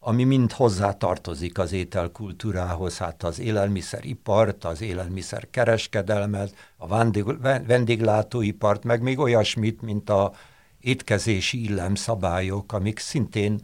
[0.00, 6.86] ami mind hozzá tartozik az ételkultúrához, hát az élelmiszeripart, az élelmiszer kereskedelmet, a
[7.66, 10.32] vendéglátóipart, meg még olyasmit, mint a
[10.80, 13.60] étkezési illemszabályok, amik szintén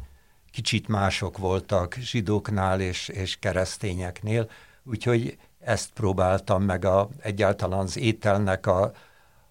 [0.50, 4.50] kicsit mások voltak zsidóknál és, és keresztényeknél,
[4.84, 8.92] úgyhogy ezt próbáltam meg a, egyáltalán az ételnek a,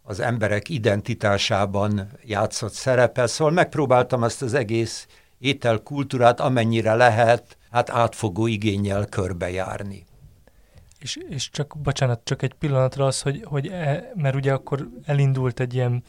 [0.01, 5.07] az emberek identitásában játszott szerepe, szóval megpróbáltam ezt az egész
[5.43, 10.05] ételkultúrát amennyire lehet, hát átfogó igényel körbejárni.
[10.99, 15.59] És, és csak, bocsánat, csak egy pillanatra az, hogy, hogy e, mert ugye akkor elindult
[15.59, 16.03] egy ilyen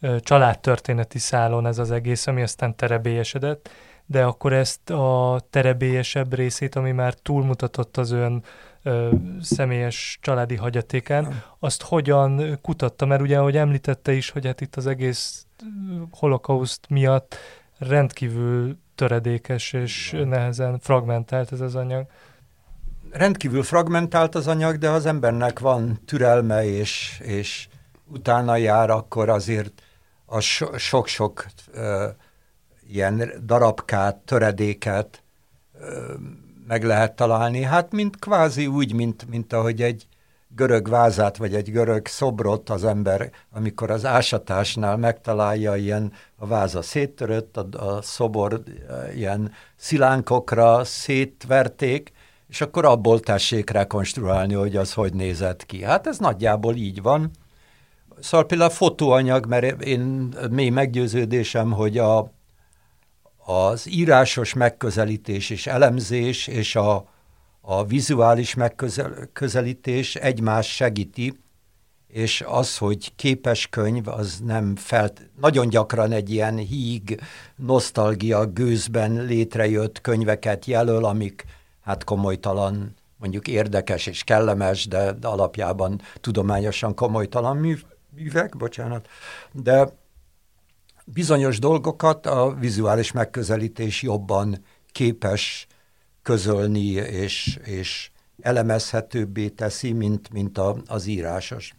[0.00, 3.70] ö, családtörténeti szálon ez az egész, ami aztán terebélyesedett,
[4.06, 8.42] de akkor ezt a terebélyesebb részét, ami már túlmutatott az ön
[8.82, 13.06] ö, személyes családi hagyatékán, azt hogyan kutatta?
[13.06, 15.46] Mert ugye, ahogy említette is, hogy hát itt az egész
[16.10, 17.36] holokauszt miatt
[17.78, 22.06] rendkívül töredékes és nehezen fragmentált ez az anyag.
[23.10, 27.68] Rendkívül fragmentált az anyag, de az embernek van türelme és, és
[28.04, 29.82] utána jár, akkor azért
[30.24, 30.40] a
[30.76, 31.46] sok-sok
[32.88, 35.22] ilyen darabkát, töredéket
[35.80, 36.14] ö,
[36.66, 37.62] meg lehet találni.
[37.62, 40.06] Hát mint kvázi úgy, mint, mint ahogy egy
[40.56, 46.82] görög vázát, vagy egy görög szobrot az ember, amikor az ásatásnál megtalálja, ilyen a váza
[46.82, 48.62] széttörött, a, a szobor
[49.14, 52.12] ilyen szilánkokra szétverték,
[52.48, 55.82] és akkor abból tessék rekonstruálni, hogy az hogy nézett ki.
[55.82, 57.30] Hát ez nagyjából így van.
[58.20, 62.32] Szóval például a fotóanyag, mert én mély meggyőződésem, hogy a,
[63.44, 67.08] az írásos megközelítés és elemzés és a,
[67.68, 71.38] a vizuális megközelítés egymás segíti,
[72.08, 77.20] és az, hogy képes könyv, az nem felt, nagyon gyakran egy ilyen híg,
[77.56, 81.44] nosztalgia gőzben létrejött könyveket jelöl, amik
[81.80, 87.76] hát komolytalan, mondjuk érdekes és kellemes, de, alapjában tudományosan komolytalan mű,
[88.16, 89.08] művek, bocsánat,
[89.52, 89.88] de
[91.04, 95.66] bizonyos dolgokat a vizuális megközelítés jobban képes
[96.26, 98.10] közölni és, és
[98.42, 101.74] elemezhetőbbé teszi, mint, mint a, az írásos.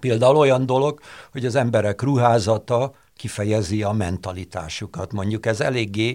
[0.00, 1.00] Például olyan dolog,
[1.32, 5.12] hogy az emberek ruházata kifejezi a mentalitásukat.
[5.12, 6.14] Mondjuk ez eléggé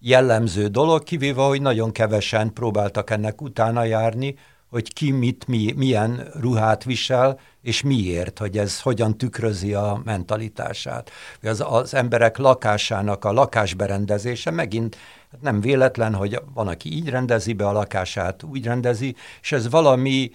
[0.00, 4.34] jellemző dolog, kivéve, hogy nagyon kevesen próbáltak ennek utána járni,
[4.70, 11.10] hogy ki mit, mi, milyen ruhát visel, és miért, hogy ez hogyan tükrözi a mentalitását.
[11.42, 14.96] Az, az emberek lakásának a lakásberendezése megint
[15.30, 19.70] hát nem véletlen, hogy van, aki így rendezi be a lakását, úgy rendezi, és ez
[19.70, 20.30] valami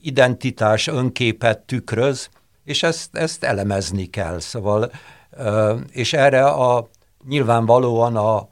[0.00, 2.28] identitás, önképet tükröz,
[2.64, 4.38] és ezt, ezt elemezni kell.
[4.38, 4.92] Szóval,
[5.90, 6.88] és erre a
[7.28, 8.48] nyilvánvalóan a,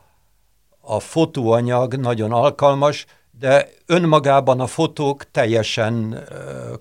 [0.80, 3.06] a fotóanyag nagyon alkalmas,
[3.38, 6.24] de önmagában a fotók teljesen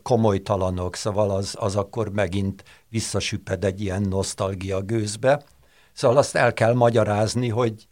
[0.04, 5.42] komolytalanok, szóval az, az akkor megint visszasüpped egy ilyen nosztalgia gőzbe.
[5.94, 7.88] Szóval azt el kell magyarázni, hogy,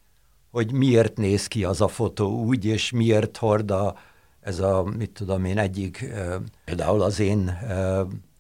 [0.52, 3.96] hogy miért néz ki az a fotó úgy, és miért hord a,
[4.42, 6.06] ez a, mit tudom én, egyik,
[6.66, 7.60] például az én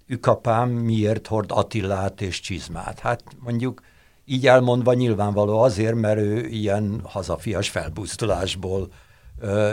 [0.08, 3.00] ükapám miért hord Attillát és csizmát.
[3.00, 3.82] Hát mondjuk
[4.26, 8.90] így elmondva nyilvánvaló azért, mert ő ilyen hazafias felbuzdulásból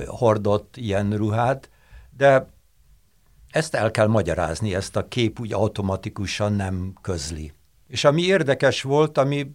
[0.06, 1.70] hordott ilyen ruhát,
[2.16, 2.46] de
[3.50, 7.52] ezt el kell magyarázni, ezt a kép úgy automatikusan nem közli.
[7.88, 9.54] És ami érdekes volt, ami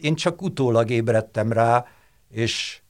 [0.00, 1.86] én csak utólag ébredtem rá,
[2.28, 2.80] és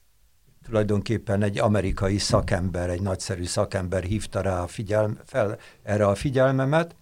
[0.65, 6.97] tulajdonképpen egy amerikai szakember, egy nagyszerű szakember hívta rá a figyelme, fel erre a figyelmemet,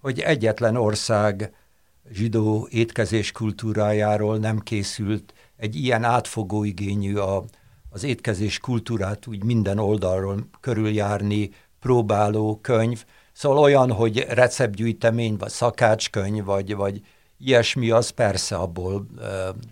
[0.00, 1.54] hogy egyetlen ország
[2.10, 7.44] zsidó étkezés kultúrájáról nem készült egy ilyen átfogó igényű a,
[7.96, 13.04] az étkezés kultúrát úgy minden oldalról körüljárni próbáló könyv.
[13.32, 17.00] Szóval olyan, hogy receptgyűjtemény, vagy szakácskönyv, vagy, vagy
[17.38, 19.06] ilyesmi, az persze abból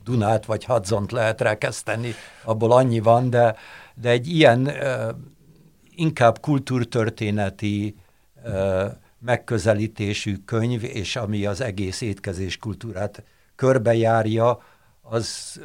[0.05, 3.57] Dunát vagy Hadzont lehet rekeszteni, abból annyi van, de,
[3.95, 4.71] de egy ilyen
[5.95, 7.97] inkább kultúrtörténeti
[9.19, 13.25] megközelítésű könyv, és ami az egész étkezés kultúrát
[13.57, 14.63] körbejárja,
[15.03, 15.61] az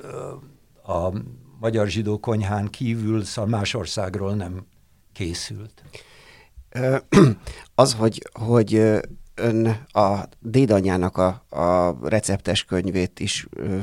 [0.84, 1.12] a
[1.60, 4.66] magyar zsidó konyhán kívül szóval más országról nem
[5.14, 5.84] készült.
[7.76, 8.99] Az, hogy, hogy
[9.40, 13.78] ön a dédanyának a, a receptes könyvét is ö,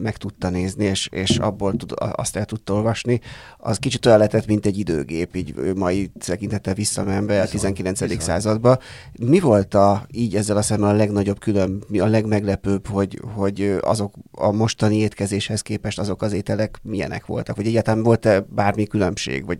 [0.00, 3.20] meg tudta nézni, és, és abból tud, azt el tudta olvasni,
[3.58, 8.00] az kicsit olyan lehetett, mint egy időgép, így mai tekintettel visszamenve a 19.
[8.00, 8.18] Bizony.
[8.20, 8.78] századba.
[9.18, 14.14] Mi volt a, így ezzel a szemmel a legnagyobb külön, a legmeglepőbb, hogy, hogy azok
[14.30, 17.56] a mostani étkezéshez képest azok az ételek milyenek voltak?
[17.56, 19.46] Vagy egyáltalán volt-e bármi különbség?
[19.46, 19.58] Vagy...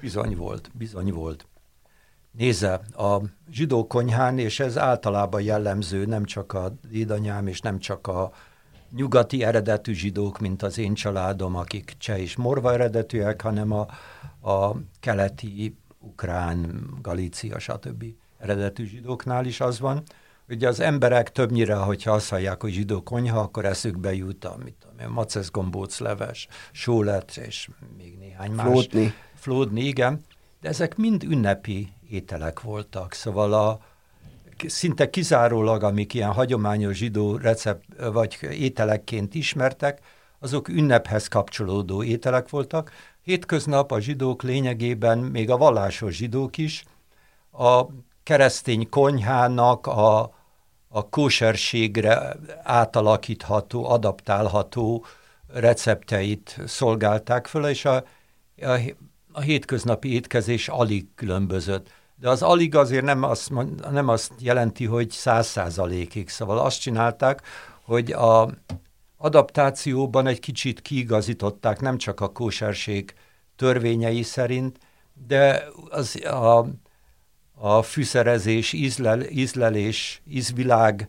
[0.00, 1.46] Bizony volt, bizony volt.
[2.36, 3.20] Nézze, a
[3.50, 8.32] zsidó konyhán, és ez általában jellemző nem csak a dédanyám, és nem csak a
[8.90, 13.86] nyugati eredetű zsidók, mint az én családom, akik cseh és morva eredetűek, hanem a,
[14.50, 18.04] a keleti, ukrán, galícia, stb.
[18.38, 20.02] eredetű zsidóknál is az van.
[20.48, 24.74] Ugye az emberek többnyire, hogyha azt hallják, hogy zsidó konyha, akkor eszükbe jut a, mit
[24.74, 28.66] tudom, macesz gombóc leves, sólet, és még néhány más.
[28.66, 29.14] Flódni.
[29.34, 30.20] Flódni, igen.
[30.60, 33.80] De ezek mind ünnepi ételek voltak, szóval a,
[34.66, 40.00] szinte kizárólag, amik ilyen hagyományos zsidó recept vagy ételekként ismertek,
[40.38, 42.92] azok ünnephez kapcsolódó ételek voltak.
[43.22, 46.84] Hétköznap a zsidók lényegében, még a vallásos zsidók is,
[47.52, 47.86] a
[48.22, 50.20] keresztény konyhának a,
[50.88, 55.04] a kóserségre átalakítható, adaptálható
[55.46, 58.04] recepteit szolgálták föl, és a,
[58.60, 58.80] a,
[59.32, 63.52] a hétköznapi étkezés alig különbözött de az alig azért nem azt,
[63.90, 66.28] nem azt jelenti, hogy száz százalékig.
[66.28, 67.42] Szóval azt csinálták,
[67.82, 68.48] hogy a
[69.16, 73.14] adaptációban egy kicsit kiigazították nem csak a kóserség
[73.56, 74.78] törvényei szerint,
[75.26, 76.66] de az a,
[77.54, 81.08] a fűszerezés, ízlel, ízlelés, ízvilág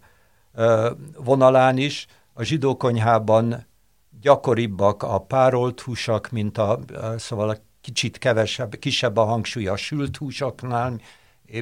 [1.18, 3.66] vonalán is a zsidó konyhában
[4.22, 6.80] gyakoribbak a párolt húsak, mint a,
[7.18, 11.00] szóval a kicsit kevesebb, kisebb a hangsúly a sült húsoknál,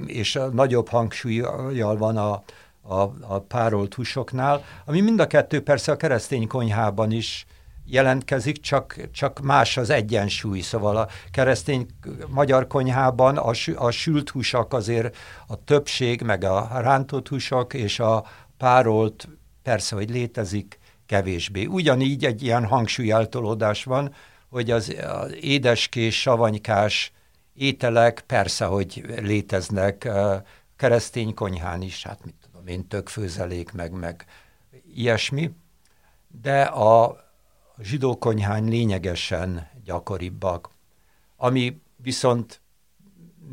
[0.05, 2.43] és a nagyobb hangsúlyjal van a,
[2.81, 7.45] a, a párolt húsoknál, ami mind a kettő persze a keresztény konyhában is
[7.85, 10.59] jelentkezik, csak, csak más az egyensúly.
[10.59, 11.85] Szóval a keresztény
[12.27, 15.17] magyar konyhában a, a sült húsak azért
[15.47, 18.25] a többség, meg a rántott húsok, és a
[18.57, 19.27] párolt
[19.63, 21.65] persze, hogy létezik, kevésbé.
[21.65, 24.13] Ugyanígy egy ilyen hangsúlyeltolódás van,
[24.53, 27.11] hogy az, az édeskés, savanykás
[27.53, 30.09] ételek persze, hogy léteznek
[30.75, 34.25] keresztény konyhán is, hát mit tudom én, tökfőzelék, meg, meg
[34.95, 35.51] ilyesmi,
[36.41, 37.23] de a
[37.79, 40.69] zsidó konyhán lényegesen gyakoribbak.
[41.35, 42.61] Ami viszont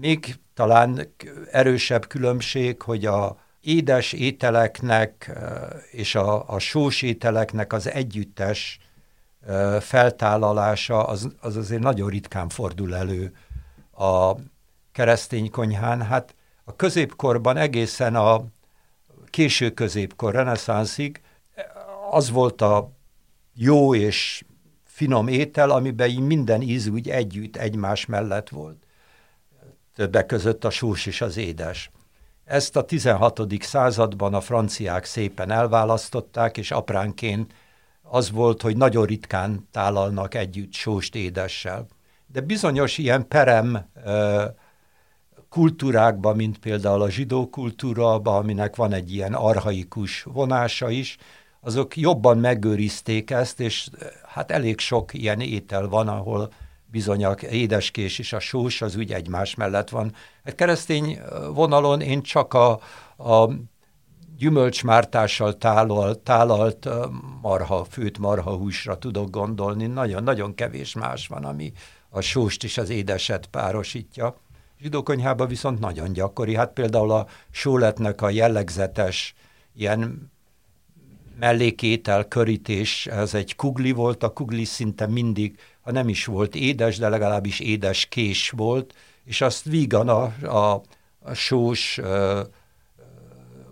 [0.01, 1.15] még talán
[1.51, 5.31] erősebb különbség, hogy a édes ételeknek
[5.91, 8.79] és a, a sós ételeknek az együttes
[9.81, 13.37] feltállalása az, az azért nagyon ritkán fordul elő
[13.93, 14.35] a
[14.93, 16.03] keresztény konyhán.
[16.03, 16.35] Hát
[16.65, 18.45] a középkorban egészen a
[19.31, 21.21] késő középkor, reneszánszig
[22.11, 22.91] az volt a
[23.55, 24.45] jó és
[24.85, 28.87] finom étel, amiben minden íz úgy együtt, egymás mellett volt.
[29.95, 31.91] Többek között a sós és az édes.
[32.45, 33.41] Ezt a 16.
[33.61, 37.55] században a franciák szépen elválasztották, és apránként
[38.13, 41.87] az volt, hogy nagyon ritkán tálalnak együtt sóst édessel.
[42.27, 43.91] De bizonyos ilyen perem
[45.49, 51.17] kultúrákban, mint például a zsidó kultúra, aminek van egy ilyen arhaikus vonása is,
[51.61, 53.89] azok jobban megőrizték ezt, és
[54.29, 56.53] hát elég sok ilyen étel van, ahol
[56.87, 60.15] bizony a édeskés és a sós az úgy egymás mellett van.
[60.45, 61.19] Egy keresztény
[61.55, 62.71] vonalon én csak a,
[63.17, 63.51] a
[64.41, 66.89] gyümölcsmártással tálalt, tálalt
[67.43, 69.87] marha, főt marha húsra tudok gondolni.
[69.87, 71.73] Nagyon-nagyon kevés más van, ami
[72.09, 74.37] a sóst és az édeset párosítja.
[74.81, 76.55] Zsidókonyhában viszont nagyon gyakori.
[76.55, 79.35] Hát például a sóletnek a jellegzetes
[79.75, 80.31] ilyen
[81.39, 86.99] mellékétel, körítés, ez egy kugli volt, a kugli szinte mindig, ha nem is volt édes,
[86.99, 90.83] de legalábbis édes kés volt, és azt vígan a, a,
[91.21, 92.01] a sós,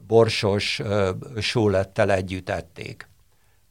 [0.09, 0.83] borsos
[1.39, 3.09] sólettel együtt ették.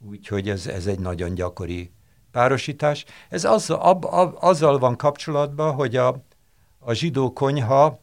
[0.09, 1.91] Úgyhogy ez, ez egy nagyon gyakori
[2.31, 3.05] párosítás.
[3.29, 6.23] Ez az, ab, ab, azzal van kapcsolatban, hogy a,
[6.79, 7.99] a zsidó konyha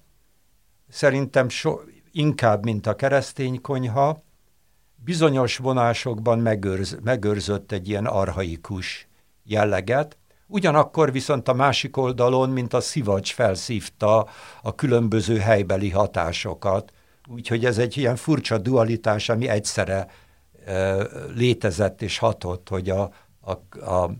[0.88, 1.78] szerintem so,
[2.12, 4.22] inkább, mint a keresztény konyha,
[5.04, 9.08] bizonyos vonásokban megőrz, megőrzött egy ilyen arhaikus
[9.44, 10.16] jelleget,
[10.46, 14.28] ugyanakkor viszont a másik oldalon, mint a szivacs felszívta
[14.62, 16.92] a különböző helybeli hatásokat,
[17.28, 20.06] Úgyhogy ez egy ilyen furcsa dualitás, ami egyszerre
[20.66, 20.96] e,
[21.34, 23.50] létezett és hatott, hogy a, a,
[23.90, 24.10] a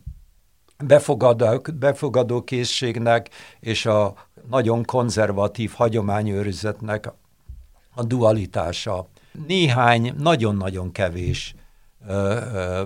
[1.74, 3.30] befogadó, készségnek
[3.60, 4.14] és a
[4.48, 7.12] nagyon konzervatív hagyományőrizetnek
[7.94, 9.08] a dualitása.
[9.46, 11.54] Néhány, nagyon-nagyon kevés
[12.08, 12.84] ö, ö,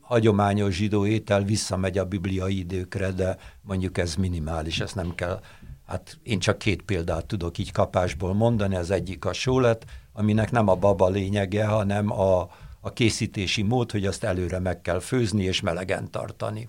[0.00, 5.40] hagyományos zsidó étel visszamegy a bibliai időkre, de mondjuk ez minimális, ezt nem kell.
[5.88, 10.68] Hát én csak két példát tudok így kapásból mondani, az egyik a sólet, aminek nem
[10.68, 12.40] a baba lényege, hanem a,
[12.80, 16.68] a készítési mód, hogy azt előre meg kell főzni és melegen tartani.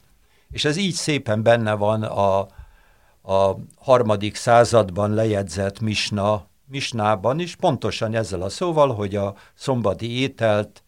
[0.52, 2.40] És ez így szépen benne van a,
[3.34, 10.84] a harmadik században lejegyzett misna, misnában is, pontosan ezzel a szóval, hogy a szombati ételt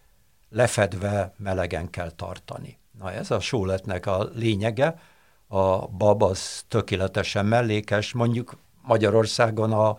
[0.50, 2.80] lefedve melegen kell tartani.
[3.00, 5.00] Na ez a sóletnek a lényege,
[5.52, 9.98] a bab az tökéletesen mellékes, mondjuk Magyarországon a,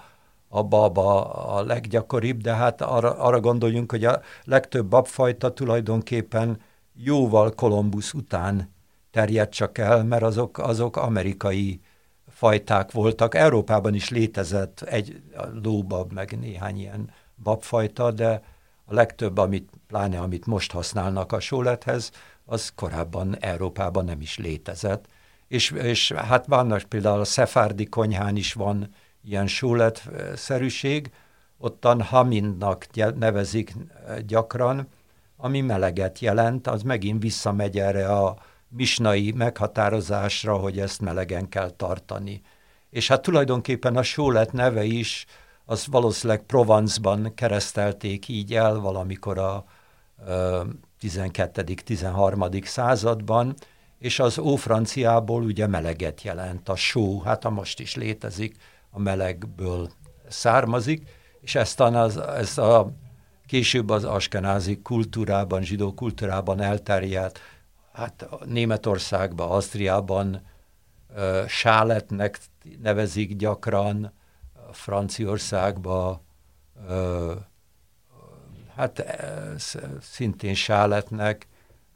[0.48, 6.60] a baba a leggyakoribb, de hát arra, arra gondoljunk, hogy a legtöbb babfajta tulajdonképpen
[6.94, 8.72] jóval Kolumbusz után
[9.10, 11.80] terjedt csak el, mert azok, azok amerikai
[12.28, 13.34] fajták voltak.
[13.34, 15.22] Európában is létezett egy
[15.62, 17.10] lóbab, meg néhány ilyen
[17.42, 18.42] babfajta, de
[18.84, 22.10] a legtöbb, amit, pláne amit most használnak a sólethez,
[22.44, 25.06] az korábban Európában nem is létezett.
[25.52, 28.94] És, és hát vannak például a szefárdi konyhán is van
[29.24, 31.10] ilyen sóletszerűség,
[31.58, 33.74] ottan haminnak nevezik
[34.26, 34.88] gyakran,
[35.36, 38.36] ami meleget jelent, az megint visszamegy erre a
[38.68, 42.40] misnai meghatározásra, hogy ezt melegen kell tartani.
[42.90, 45.26] És hát tulajdonképpen a sólet neve is,
[45.64, 49.64] az valószínűleg Provence-ban keresztelték így el valamikor a
[51.00, 52.64] 12.-13.
[52.64, 53.54] században,
[54.02, 58.56] és az ófranciából ugye meleget jelent, a só, hát a most is létezik,
[58.90, 59.90] a melegből
[60.28, 61.08] származik,
[61.40, 62.92] és ezt, az, ezt a
[63.46, 67.40] később az askenázi kultúrában, zsidó kultúrában elterjedt,
[67.92, 70.42] hát Németországban, Ausztriában
[71.46, 72.40] sáletnek
[72.82, 74.12] nevezik gyakran,
[74.72, 76.20] Franciaországban
[78.76, 79.04] hát
[80.00, 81.46] szintén sáletnek,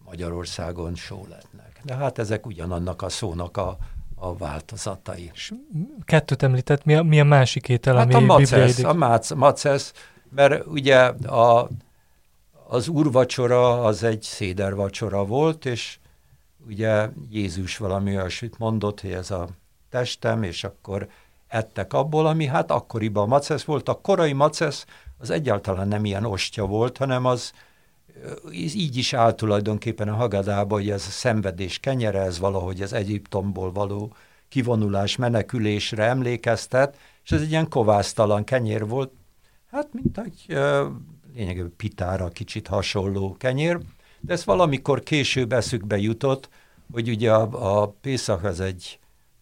[0.04, 1.75] Magyarországon sóletnek.
[1.86, 3.76] De hát ezek ugyanannak a szónak a,
[4.14, 5.30] a változatai.
[5.34, 5.54] És
[6.04, 9.92] kettőt említett, mi a, mi a másik étel, hát ami a macesz, a mác, macesz,
[10.30, 11.68] mert ugye a,
[12.68, 15.98] az úrvacsora az egy szédervacsora volt, és
[16.66, 19.48] ugye Jézus valami olyasmit mondott, hogy ez a
[19.90, 21.08] testem, és akkor
[21.48, 23.88] ettek abból, ami hát akkoriban a macesz volt.
[23.88, 24.86] A korai macesz
[25.18, 27.52] az egyáltalán nem ilyen ostya volt, hanem az
[28.52, 33.72] így is áll tulajdonképpen a Hagadába, hogy ez a szenvedés kenyere, ez valahogy az Egyiptomból
[33.72, 34.14] való
[34.48, 39.12] kivonulás, menekülésre emlékeztet, és ez egy ilyen kovásztalan kenyér volt,
[39.70, 40.46] hát mint egy
[41.34, 43.78] lényegében pitára kicsit hasonló kenyér,
[44.20, 46.48] de ez valamikor később eszükbe jutott,
[46.92, 48.98] hogy ugye a, a Pészak az egy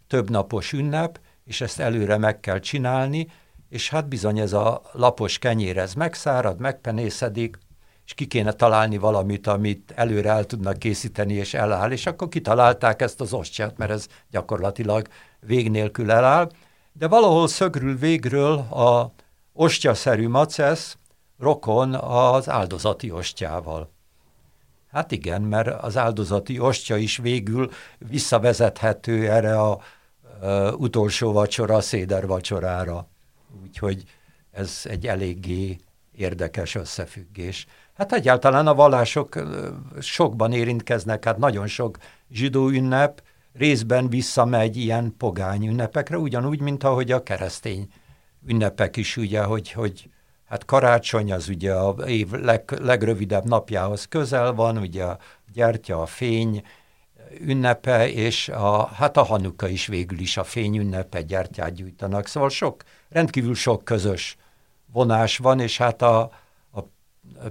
[0.06, 3.28] többnapos ünnep, és ezt előre meg kell csinálni,
[3.68, 7.58] és hát bizony ez a lapos kenyér, ez megszárad, megpenészedik,
[8.06, 13.02] és ki kéne találni valamit, amit előre el tudnak készíteni, és eláll, és akkor kitalálták
[13.02, 15.06] ezt az ostját, mert ez gyakorlatilag
[15.40, 16.50] vég nélkül eláll,
[16.92, 19.12] de valahol szögrül végről a
[19.52, 20.96] ostyaszerű macesz
[21.38, 23.92] rokon az áldozati ostjával.
[24.90, 29.80] Hát igen, mert az áldozati ostya is végül visszavezethető erre a,
[30.40, 33.08] a utolsó vacsora, a széder vacsorára.
[33.62, 34.02] Úgyhogy
[34.50, 35.78] ez egy eléggé
[36.12, 37.66] érdekes összefüggés.
[37.94, 39.34] Hát egyáltalán a vallások
[40.00, 41.96] sokban érintkeznek, hát nagyon sok
[42.30, 43.22] zsidó ünnep
[43.52, 47.88] részben visszamegy ilyen pogány ünnepekre, ugyanúgy, mint ahogy a keresztény
[48.46, 50.08] ünnepek is, ugye, hogy, hogy
[50.48, 55.18] hát karácsony az ugye a év leg, legrövidebb napjához közel van, ugye a
[55.52, 56.62] gyertya, a fény
[57.40, 62.50] ünnepe, és a, hát a hanuka is végül is a fény ünnepe, gyertyát gyújtanak, szóval
[62.50, 64.36] sok, rendkívül sok közös
[64.92, 66.30] vonás van, és hát a,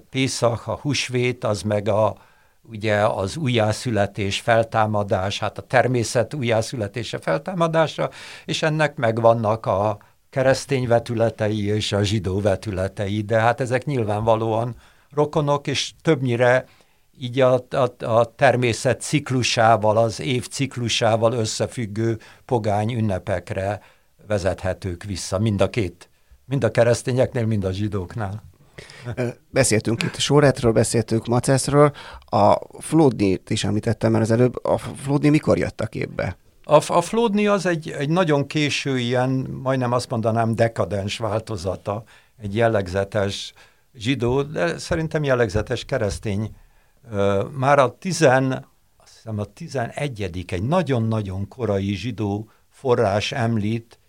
[0.10, 2.16] Pészak, a húsvét, az meg a,
[2.62, 8.10] ugye az újjászületés, feltámadás, hát a természet újjászületése, feltámadása,
[8.46, 9.98] és ennek megvannak a
[10.30, 14.76] keresztény vetületei és a zsidó vetületei, de hát ezek nyilvánvalóan
[15.14, 16.66] rokonok, és többnyire
[17.20, 23.82] így a, a, a természet ciklusával, az év ciklusával összefüggő pogány ünnepekre
[24.28, 26.10] vezethetők vissza, mind a két,
[26.46, 28.53] mind a keresztényeknél, mind a zsidóknál.
[29.50, 31.92] Beszéltünk itt Sóretről, beszéltünk Maceszről,
[32.26, 36.38] a Flódnit is említettem már az előbb, a Flódni mikor jött a képbe?
[36.64, 39.30] A, a Flódni az egy, egy nagyon késő ilyen,
[39.64, 42.04] majdnem azt mondanám dekadens változata,
[42.42, 43.54] egy jellegzetes
[43.96, 46.56] zsidó, de szerintem jellegzetes keresztény.
[47.52, 48.66] Már a tizen,
[48.98, 54.00] azt hiszem a tizenegyedik, egy nagyon-nagyon korai zsidó forrás említ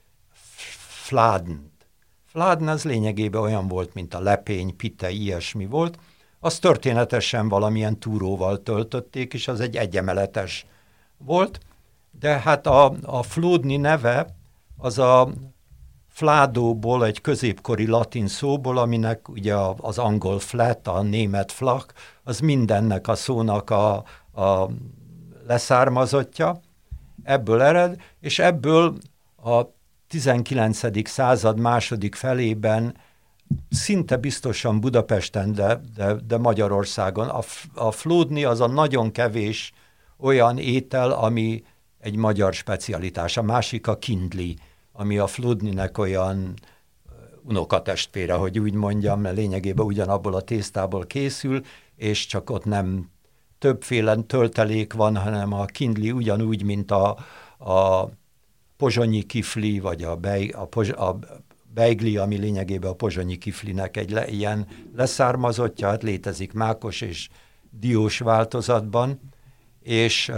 [1.05, 1.74] Fládnt,
[2.35, 5.99] Fládn az lényegében olyan volt, mint a lepény, pite, ilyesmi volt.
[6.41, 10.67] Az történetesen valamilyen túróval töltötték, és az egy egyemeletes
[11.17, 11.61] volt,
[12.21, 14.27] de hát a, a Flódni neve
[14.79, 15.29] az a
[16.09, 21.93] fládóból, egy középkori latin szóból, aminek ugye az angol flat, a német flak,
[22.25, 23.95] az mindennek a szónak a,
[24.43, 24.71] a
[25.47, 26.61] leszármazottja,
[27.23, 28.97] ebből ered, és ebből
[29.45, 29.63] a
[30.15, 31.09] 19.
[31.09, 32.97] század második felében
[33.71, 37.41] szinte biztosan Budapesten, de, de, de Magyarországon a,
[37.75, 39.73] a flódni az a nagyon kevés
[40.19, 41.65] olyan étel, ami
[42.01, 43.37] egy magyar specialitás.
[43.37, 44.57] A másik a kindli,
[44.93, 46.55] ami a fludninek olyan
[47.43, 51.61] unokatestvére, hogy úgy mondjam, mert lényegében ugyanabból a tésztából készül,
[51.97, 53.11] és csak ott nem
[53.59, 57.17] többféle töltelék van, hanem a kindli ugyanúgy, mint a,
[57.59, 58.09] a
[58.77, 61.19] pozsonyi kifli, vagy a, bej, a, poz, a
[61.75, 64.67] beigli, ami lényegében a pozsonyi kiflinek egy le, ilyen
[64.97, 67.29] leszármazottja, hát létezik mákos és
[67.71, 69.21] diós változatban,
[69.83, 70.33] és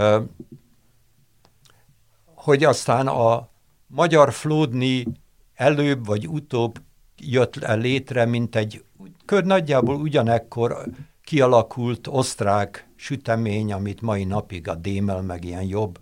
[2.34, 3.48] hogy aztán a
[3.86, 5.06] magyar flódni
[5.54, 6.78] előbb vagy utóbb
[7.16, 8.84] jött létre, mint egy
[9.24, 10.86] kör nagyjából ugyanekkor
[11.24, 15.98] kialakult osztrák sütemény, amit mai napig a démel, meg ilyen jobb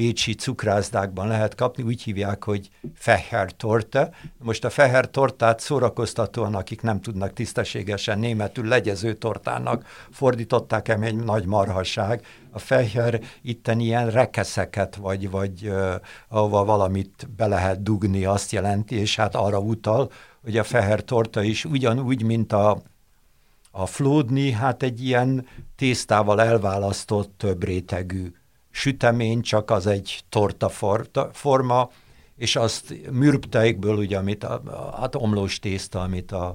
[0.00, 4.10] bécsi cukrászdákban lehet kapni, úgy hívják, hogy feher torta.
[4.38, 11.16] Most a feher tortát szórakoztatóan, akik nem tudnak tisztességesen németül legyező tortának fordították el egy
[11.16, 12.26] nagy marhaság.
[12.50, 15.94] A feher itten ilyen rekeszeket, vagy, vagy uh,
[16.28, 20.10] ahova valamit be lehet dugni, azt jelenti, és hát arra utal,
[20.42, 22.82] hogy a feher torta is ugyanúgy, mint a,
[23.70, 25.46] a flódni, hát egy ilyen
[25.76, 28.32] tésztával elválasztott több rétegű
[28.70, 30.68] sütemény, csak az egy torta
[31.32, 31.90] forma,
[32.36, 34.62] és azt mürpteigből, ugye, amit a,
[34.98, 36.54] hát omlós tészta, amit a,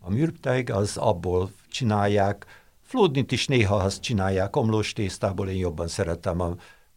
[0.00, 2.46] a mürpteig, az abból csinálják.
[2.82, 6.40] Flódnit is néha azt csinálják omlós tésztából, én jobban szeretem.
[6.40, 6.54] A,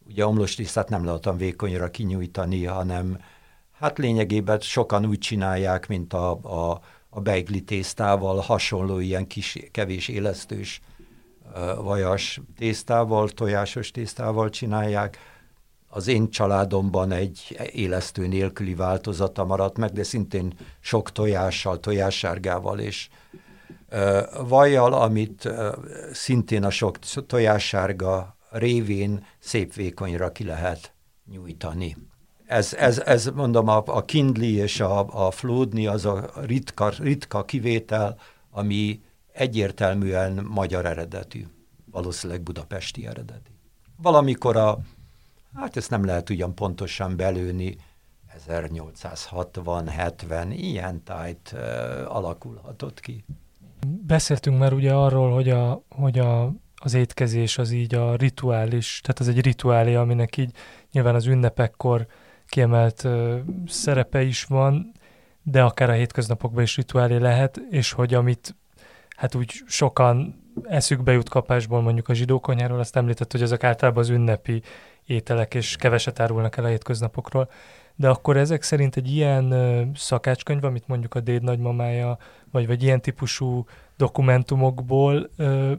[0.08, 3.18] ugye omlós tésztát nem lehetem vékonyra kinyújtani, hanem
[3.72, 10.08] hát lényegében sokan úgy csinálják, mint a, a, a beigli tésztával, hasonló ilyen kis, kevés
[10.08, 10.80] élesztős
[11.76, 15.18] vajas tésztával, tojásos tésztával csinálják.
[15.88, 23.08] Az én családomban egy élesztő nélküli változata maradt meg, de szintén sok tojással, tojássárgával és
[24.48, 25.48] vajjal, amit
[26.12, 30.92] szintén a sok tojássárga révén szép vékonyra ki lehet
[31.30, 31.96] nyújtani.
[32.46, 37.44] Ez, ez, ez mondom, a, a kindli és a, a flódni az a ritka, ritka
[37.44, 38.18] kivétel,
[38.50, 39.00] ami
[39.32, 41.46] egyértelműen magyar eredetű,
[41.90, 43.50] valószínűleg budapesti eredetű.
[43.96, 44.78] Valamikor a,
[45.54, 47.76] hát ezt nem lehet ugyan pontosan belőni,
[48.48, 51.60] 1860-70, ilyen tájt uh,
[52.16, 53.24] alakulhatott ki.
[53.86, 59.18] Beszéltünk már ugye arról, hogy, a, hogy a, az étkezés az így a rituális, tehát
[59.18, 60.54] az egy rituálé, aminek így
[60.92, 62.06] nyilván az ünnepekkor
[62.46, 64.92] kiemelt uh, szerepe is van,
[65.42, 68.56] de akár a hétköznapokban is rituálé lehet, és hogy amit
[69.16, 74.08] hát úgy sokan eszükbe jut kapásból mondjuk a zsidókonyáról, azt említett, hogy ezek általában az
[74.08, 74.62] ünnepi
[75.06, 77.50] ételek, és keveset árulnak el a hétköznapokról.
[77.96, 79.54] De akkor ezek szerint egy ilyen
[79.94, 82.18] szakácskönyv, amit mondjuk a déd nagymamája,
[82.50, 83.64] vagy, vagy ilyen típusú
[83.96, 85.72] dokumentumokból ö,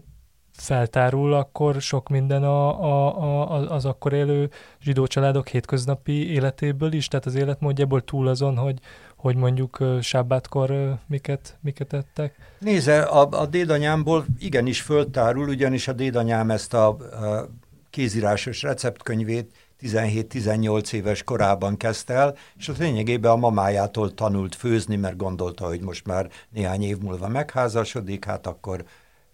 [0.52, 4.50] feltárul akkor sok minden a, a, a, az akkor élő
[4.82, 8.80] zsidó családok hétköznapi életéből is, tehát az életmódjából túl azon, hogy,
[9.24, 12.36] hogy mondjuk sábátkor miket, miket ettek?
[12.60, 17.50] Nézze, a, a dédanyámból igenis föltárul, ugyanis a dédanyám ezt a, a
[17.90, 19.52] kézírásos receptkönyvét
[19.82, 25.82] 17-18 éves korában kezdte el, és az lényegében a mamájától tanult főzni, mert gondolta, hogy
[25.82, 28.84] most már néhány év múlva megházasodik, hát akkor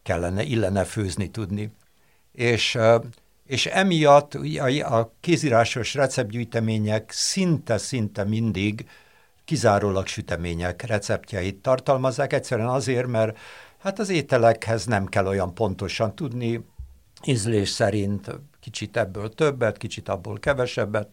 [0.04, 1.72] kellene, illene főzni tudni.
[2.32, 2.78] És,
[3.46, 4.34] és emiatt
[4.84, 8.86] a kézírásos receptgyűjtemények szinte-szinte mindig
[9.50, 13.38] kizárólag sütemények receptjeit tartalmazzák, egyszerűen azért, mert
[13.78, 16.66] hát az ételekhez nem kell olyan pontosan tudni,
[17.24, 21.10] ízlés szerint kicsit ebből többet, kicsit abból kevesebbet,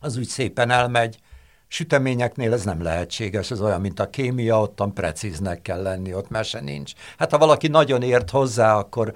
[0.00, 1.18] az úgy szépen elmegy.
[1.66, 6.60] Süteményeknél ez nem lehetséges, ez olyan, mint a kémia, ottan precíznek kell lenni, ott mese
[6.60, 6.92] nincs.
[7.18, 9.12] Hát ha valaki nagyon ért hozzá, akkor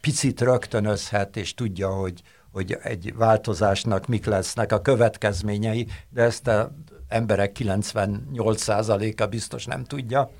[0.00, 6.72] picit rögtönözhet, és tudja, hogy, hogy egy változásnak mik lesznek a következményei, de ezt a
[7.12, 10.30] emberek 98%-a biztos nem tudja.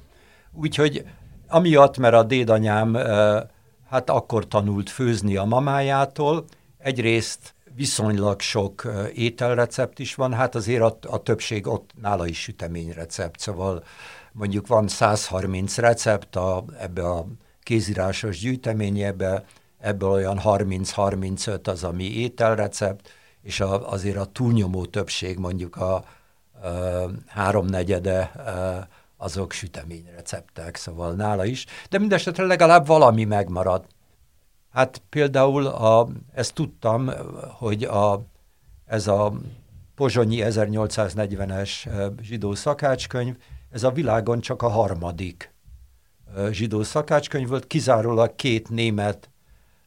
[0.53, 1.05] Úgyhogy
[1.49, 2.95] amiatt, mert a dédanyám
[3.91, 6.45] hát akkor tanult főzni a mamájától,
[6.79, 13.41] egyrészt viszonylag sok ételrecept is van, hát azért a, a többség ott nála is süteményrecept,
[13.41, 13.85] szóval
[14.33, 17.27] mondjuk van 130 recept a, ebbe a
[17.63, 19.45] kézírásos gyűjteményebe,
[19.79, 23.11] ebből olyan 30-35 az, ami ételrecept,
[23.43, 26.05] és a, azért a túlnyomó többség, mondjuk a,
[27.27, 28.33] háromnegyede
[29.17, 33.87] azok süteményreceptek, szóval nála is, de mindesetre legalább valami megmarad.
[34.73, 37.11] Hát például a, ezt tudtam,
[37.59, 38.23] hogy a,
[38.87, 39.33] ez a
[39.95, 41.71] pozsonyi 1840-es
[42.21, 43.37] zsidó szakácskönyv,
[43.71, 45.55] ez a világon csak a harmadik
[46.51, 49.31] zsidó szakácskönyv volt, kizárólag két német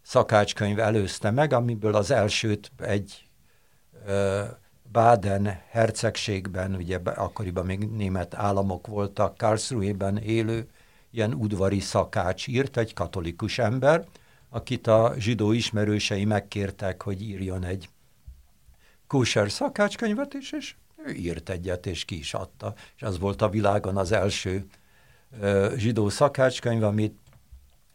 [0.02, 3.30] szakácskönyv előzte meg, amiből az elsőt egy
[4.96, 10.70] Baden hercegségben, ugye akkoriban még német államok voltak, Karlsruhe-ben élő
[11.12, 14.06] ilyen udvari szakács írt, egy katolikus ember,
[14.50, 17.90] akit a zsidó ismerősei megkértek, hogy írjon egy
[19.08, 20.76] kóser szakácskönyvet is, és
[21.06, 22.74] ő írt egyet, és ki is adta.
[22.96, 24.66] És az volt a világon az első
[25.40, 27.18] ö, zsidó szakácskönyv, amit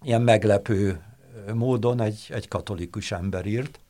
[0.02, 1.02] ilyen meglepő
[1.54, 3.80] módon egy, egy katolikus ember írt.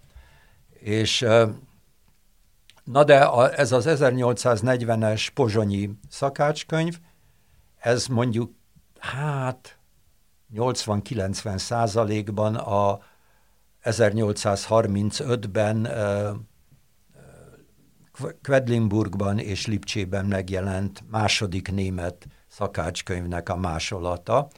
[0.80, 1.48] És ö,
[2.84, 6.98] na de a, ez az 1840-es pozsonyi szakácskönyv,
[7.78, 8.52] ez mondjuk,
[8.98, 9.78] hát
[10.54, 12.98] 80-90 százalékban a
[13.82, 15.88] 1835-ben
[18.42, 24.48] Quedlinburgban és Lipcsében megjelent második német szakácskönyvnek a másolata.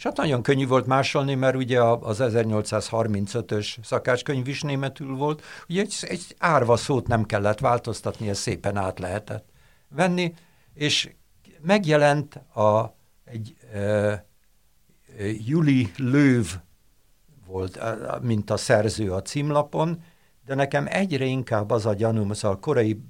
[0.00, 5.80] És hát nagyon könnyű volt másolni, mert ugye az 1835-ös szakácskönyv is németül volt, ugye
[5.80, 9.48] egy, egy árva szót nem kellett változtatni, ez szépen át lehetett
[9.88, 10.34] venni,
[10.74, 11.10] és
[11.60, 14.24] megjelent a, egy e,
[15.46, 16.46] Juli Löv
[17.46, 17.80] volt,
[18.22, 20.02] mint a szerző a címlapon,
[20.46, 23.00] de nekem egyre inkább az a gyanúm, a korai,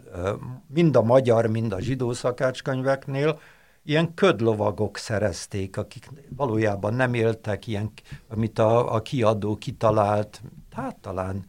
[0.67, 3.39] mind a magyar, mind a zsidó szakácskönyveknél,
[3.85, 7.93] ilyen ködlovagok szerezték, akik valójában nem éltek, ilyen,
[8.29, 11.45] amit a, a kiadó kitalált, hát talán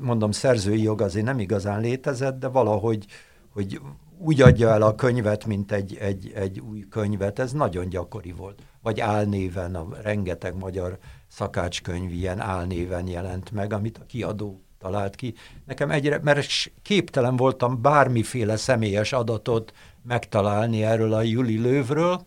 [0.00, 3.06] mondom, szerzői jog azért nem igazán létezett, de valahogy
[3.52, 3.80] hogy
[4.18, 8.62] úgy adja el a könyvet, mint egy, egy, egy új könyvet, ez nagyon gyakori volt.
[8.82, 10.98] Vagy álnéven, a rengeteg magyar
[11.28, 15.34] szakácskönyv ilyen álnéven jelent meg, amit a kiadó talált ki.
[15.66, 16.46] Nekem egyre, mert
[16.82, 19.72] képtelen voltam bármiféle személyes adatot
[20.02, 22.26] megtalálni erről a Juli Lővről,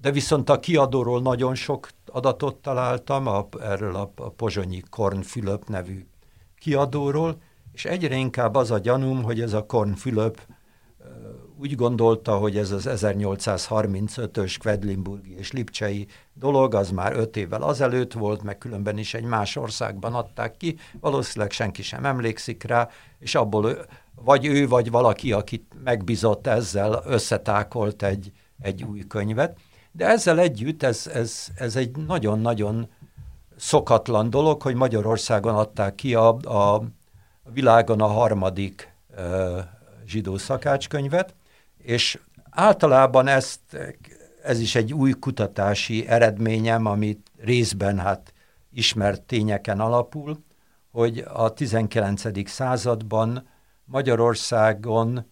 [0.00, 5.68] de viszont a kiadóról nagyon sok adatot találtam, a, erről a, a Pozsonyi Korn Fülöp
[5.68, 6.06] nevű
[6.58, 7.36] kiadóról,
[7.72, 10.40] és egyre inkább az a gyanúm, hogy ez a Korn Fülöp
[11.60, 18.12] úgy gondolta, hogy ez az 1835-ös Kvedlinburgi és Lipcsei dolog, az már öt évvel azelőtt
[18.12, 22.88] volt, meg különben is egy más országban adták ki, valószínűleg senki sem emlékszik rá,
[23.18, 23.76] és abból
[24.14, 29.58] vagy ő, vagy valaki, akit megbizott ezzel, összetákolt egy, egy új könyvet.
[29.92, 32.88] De ezzel együtt ez, ez, ez egy nagyon-nagyon
[33.56, 36.82] szokatlan dolog, hogy Magyarországon adták ki a, a
[37.52, 39.58] világon a harmadik uh,
[40.06, 41.34] zsidó szakácskönyvet,
[41.82, 42.18] és
[42.50, 43.60] általában ezt,
[44.42, 48.32] ez is egy új kutatási eredményem, amit részben hát
[48.72, 50.44] ismert tényeken alapul,
[50.90, 52.48] hogy a 19.
[52.48, 53.48] században
[53.84, 55.26] Magyarországon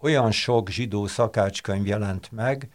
[0.00, 2.68] olyan sok zsidó szakácskönyv jelent meg,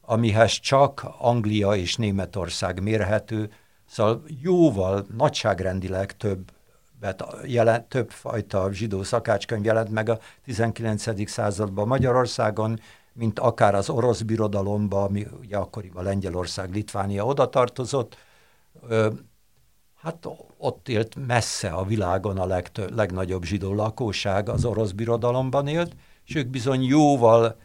[0.00, 3.50] amihez csak Anglia és Németország mérhető,
[3.86, 6.52] szóval jóval nagyságrendileg több
[7.44, 11.30] jelent, több fajta zsidó szakácskönyv jelent meg a 19.
[11.30, 12.80] században Magyarországon,
[13.12, 18.16] mint akár az orosz birodalomba, ami ugye akkoriban Lengyelország, Litvánia oda tartozott,
[20.02, 20.26] hát
[20.58, 25.96] ott élt messze a világon a legtö- legnagyobb zsidó lakóság, az orosz birodalomban élt,
[26.26, 27.56] és ők bizony jóval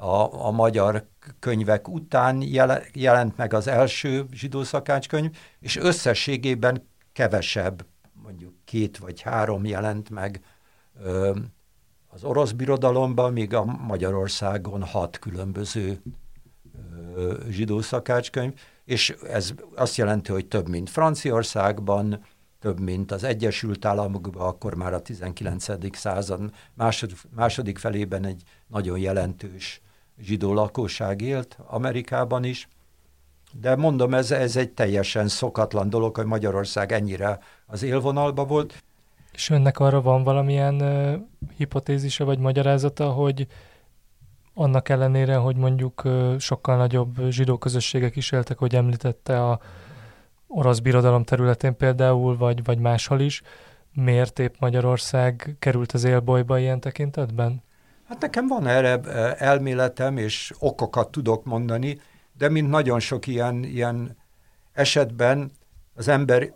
[0.00, 1.06] a, a magyar
[1.38, 2.42] könyvek után
[2.92, 7.86] jelent meg az első zsidó szakácskönyv, és összességében kevesebb
[8.64, 10.40] két vagy három jelent meg
[11.02, 11.38] ö,
[12.08, 16.02] az orosz birodalomban, míg a Magyarországon hat különböző
[17.14, 18.52] ö, zsidó szakácskönyv,
[18.84, 22.24] és ez azt jelenti, hogy több, mint Franciaországban,
[22.58, 25.96] több, mint az Egyesült Államokban, akkor már a 19.
[25.96, 29.80] század második, második felében egy nagyon jelentős
[30.18, 32.68] zsidó lakosság élt Amerikában is,
[33.60, 38.82] de mondom, ez, ez egy teljesen szokatlan dolog, hogy Magyarország ennyire az élvonalba volt.
[39.32, 41.14] És önnek arra van valamilyen uh,
[41.56, 43.46] hipotézise vagy magyarázata, hogy
[44.54, 49.60] annak ellenére, hogy mondjuk uh, sokkal nagyobb zsidó közösségek is éltek, hogy említette a
[50.46, 53.42] orosz birodalom területén például, vagy, vagy máshol is,
[53.94, 57.62] miért épp Magyarország került az élbolyba ilyen tekintetben?
[58.08, 59.00] Hát nekem van erre
[59.34, 61.98] elméletem, és okokat tudok mondani,
[62.38, 64.16] de mint nagyon sok ilyen, ilyen
[64.72, 65.50] esetben
[65.94, 66.54] az ember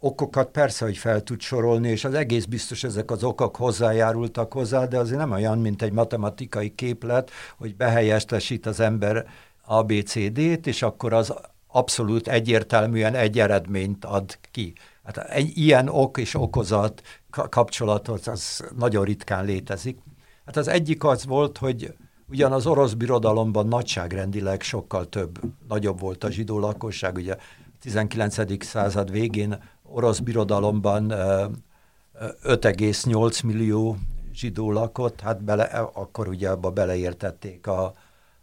[0.00, 4.84] okokat persze, hogy fel tud sorolni, és az egész biztos ezek az okok hozzájárultak hozzá,
[4.84, 9.26] de azért nem olyan, mint egy matematikai képlet, hogy behelyestesít az ember
[9.64, 11.34] ABCD-t, és akkor az
[11.66, 14.72] abszolút egyértelműen egy eredményt ad ki.
[15.04, 19.98] Hát egy ilyen ok és okozat kapcsolatot az nagyon ritkán létezik.
[20.44, 21.94] Hát az egyik az volt, hogy
[22.28, 27.36] ugyan az orosz birodalomban nagyságrendileg sokkal több, nagyobb volt a zsidó lakosság, ugye
[27.80, 28.64] 19.
[28.64, 33.96] század végén orosz birodalomban 5,8 millió
[34.32, 37.84] zsidó lakott, hát bele, akkor ugye abba beleértették a,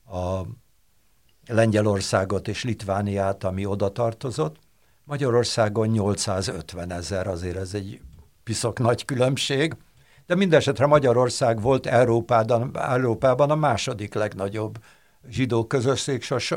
[0.05, 0.41] a
[1.47, 4.55] Lengyelországot és Litvániát, ami oda tartozott.
[5.03, 8.01] Magyarországon 850 ezer, azért ez egy
[8.43, 9.75] piszok nagy különbség,
[10.26, 14.78] de mindesetre Magyarország volt Európában, Európában a második legnagyobb
[15.30, 16.55] zsidó közösség, so, so,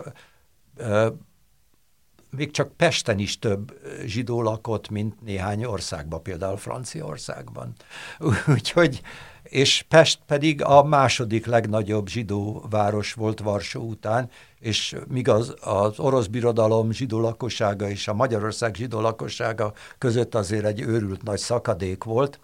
[2.30, 7.72] még csak Pesten is több zsidó lakott, mint néhány országban, például Franciaországban.
[8.54, 9.00] Úgyhogy,
[9.42, 15.98] és Pest pedig a második legnagyobb zsidó város volt Varsó után, és míg az, az
[15.98, 22.04] orosz birodalom zsidó lakossága és a Magyarország zsidó lakossága között azért egy őrült nagy szakadék
[22.04, 22.40] volt,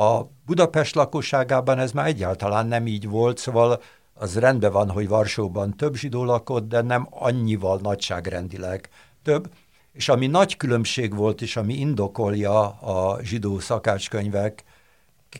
[0.00, 3.82] a Budapest lakosságában ez már egyáltalán nem így volt, szóval
[4.14, 8.88] az rendben van, hogy Varsóban több zsidó lakott, de nem annyival nagyságrendileg
[9.22, 9.52] több.
[9.92, 14.64] És ami nagy különbség volt, és ami indokolja a zsidó szakácskönyvek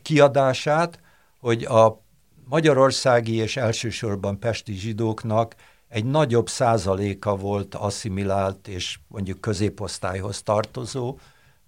[0.01, 0.99] kiadását,
[1.39, 2.01] hogy a
[2.49, 5.55] magyarországi és elsősorban pesti zsidóknak
[5.87, 11.17] egy nagyobb százaléka volt asszimilált és mondjuk középosztályhoz tartozó,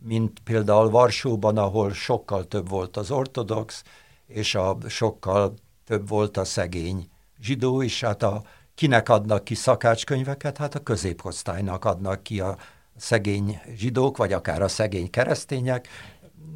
[0.04, 3.84] mint például Varsóban, ahol sokkal több volt az ortodox,
[4.28, 5.54] és a sokkal
[5.86, 7.10] több volt a szegény
[7.42, 8.44] zsidó is, hát a,
[8.76, 10.58] kinek adnak ki szakácskönyveket?
[10.58, 12.58] Hát a középosztálynak adnak ki a
[12.98, 15.88] szegény zsidók, vagy akár a szegény keresztények,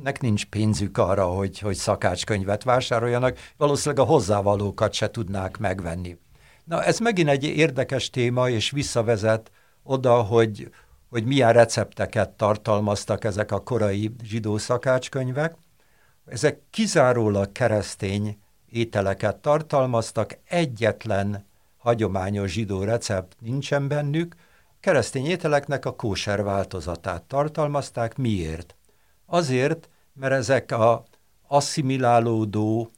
[0.04, 6.18] nek nincs pénzük arra, hogy, hogy szakácskönyvet vásároljanak, valószínűleg a hozzávalókat se tudnák megvenni.
[6.64, 9.52] Na, ez megint egy érdekes téma, és visszavezet
[9.84, 10.70] oda, hogy,
[11.10, 15.56] hogy milyen recepteket tartalmaztak ezek a korai zsidó szakácskönyvek.
[16.26, 18.38] Ezek kizárólag keresztény
[18.70, 21.46] ételeket tartalmaztak, egyetlen
[21.78, 24.36] hagyományos zsidó recept nincsen bennük,
[24.80, 28.18] keresztény ételeknek a kóser változatát tartalmazták.
[28.18, 28.76] Miért?
[29.26, 31.04] Azért, mert ezek a
[31.48, 32.92] asszimilálódó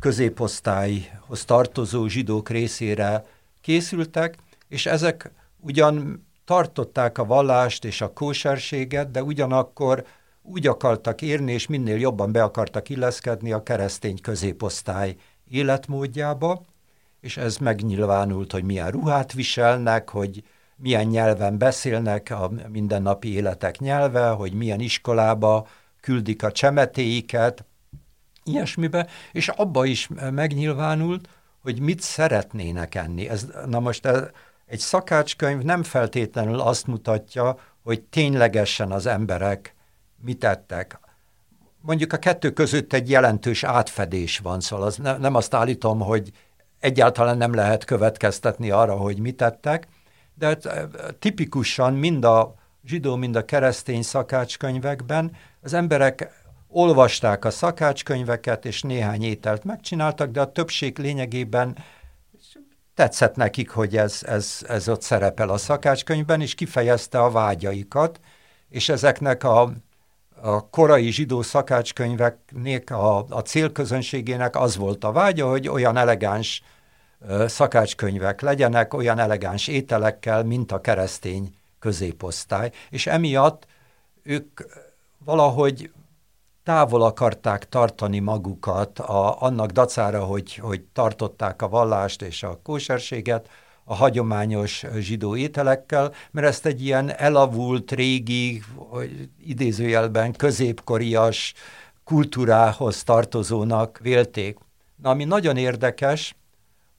[0.00, 3.24] középosztályhoz tartozó zsidók részére
[3.60, 4.36] készültek,
[4.68, 10.04] és ezek ugyan tartották a vallást és a kóserséget, de ugyanakkor
[10.42, 15.16] úgy akartak érni, és minél jobban be akartak illeszkedni a keresztény középosztály
[15.50, 16.64] életmódjába,
[17.20, 20.42] és ez megnyilvánult, hogy milyen ruhát viselnek, hogy
[20.76, 25.66] milyen nyelven beszélnek a mindennapi életek nyelve, hogy milyen iskolába
[26.00, 27.64] küldik a csemetéiket,
[28.44, 31.28] ilyesmibe, és abba is megnyilvánult,
[31.62, 33.28] hogy mit szeretnének enni.
[33.28, 34.22] Ez, na most ez,
[34.66, 39.74] egy szakácskönyv nem feltétlenül azt mutatja, hogy ténylegesen az emberek
[40.22, 40.98] mit ettek.
[41.80, 46.30] Mondjuk a kettő között egy jelentős átfedés van, szóval az ne, nem azt állítom, hogy
[46.80, 49.86] egyáltalán nem lehet következtetni arra, hogy mit tettek,
[50.34, 50.68] de hát,
[51.18, 52.54] tipikusan mind a
[52.84, 60.40] zsidó, mind a keresztény szakácskönyvekben az emberek olvasták a szakácskönyveket, és néhány ételt megcsináltak, de
[60.40, 61.76] a többség lényegében
[62.94, 68.20] tetszett nekik, hogy ez, ez, ez ott szerepel a szakácskönyvben, és kifejezte a vágyaikat,
[68.68, 69.72] és ezeknek a,
[70.40, 76.62] a korai zsidó szakácskönyveknek a, a célközönségének az volt a vágya, hogy olyan elegáns
[77.46, 83.66] szakácskönyvek legyenek, olyan elegáns ételekkel, mint a keresztény középosztály, és emiatt
[84.22, 84.60] ők
[85.24, 85.90] valahogy
[86.64, 93.48] távol akarták tartani magukat a, annak dacára, hogy, hogy tartották a vallást és a kóserséget
[93.84, 98.62] a hagyományos zsidó ételekkel, mert ezt egy ilyen elavult, régi,
[99.46, 101.54] idézőjelben középkorias
[102.04, 104.58] kultúrához tartozónak vélték.
[105.02, 106.36] Na, ami nagyon érdekes,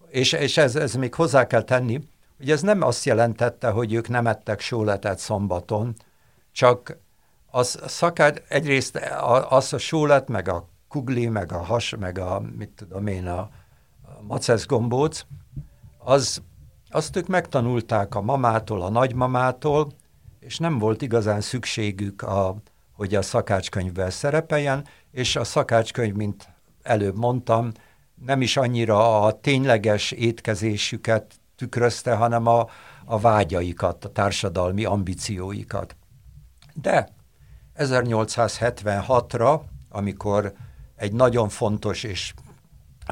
[0.09, 2.01] és, és ez, ez még hozzá kell tenni,
[2.38, 5.95] hogy ez nem azt jelentette, hogy ők nem ettek sóletet szombaton,
[6.51, 6.97] csak
[7.56, 8.99] az szakát, egyrészt
[9.49, 13.39] az a sólet, meg a kugli, meg a has, meg a, mit tudom én, a,
[13.39, 13.49] a
[14.22, 15.26] macesz gombóc,
[15.97, 16.41] az,
[16.89, 19.91] azt ők megtanulták a mamától, a nagymamától,
[20.39, 22.56] és nem volt igazán szükségük a
[22.93, 26.47] hogy a szakácskönyvben szerepeljen, és a szakácskönyv, mint
[26.82, 27.72] előbb mondtam,
[28.26, 32.68] nem is annyira a tényleges étkezésüket tükrözte, hanem a,
[33.06, 35.95] a vágyaikat, a társadalmi ambícióikat.
[36.74, 37.14] De
[37.78, 40.53] 1876-ra, amikor
[40.95, 42.34] egy nagyon fontos és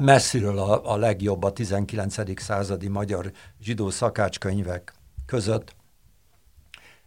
[0.02, 2.42] messziről a, a legjobb a 19.
[2.42, 4.94] századi magyar zsidó szakácskönyvek
[5.26, 5.76] között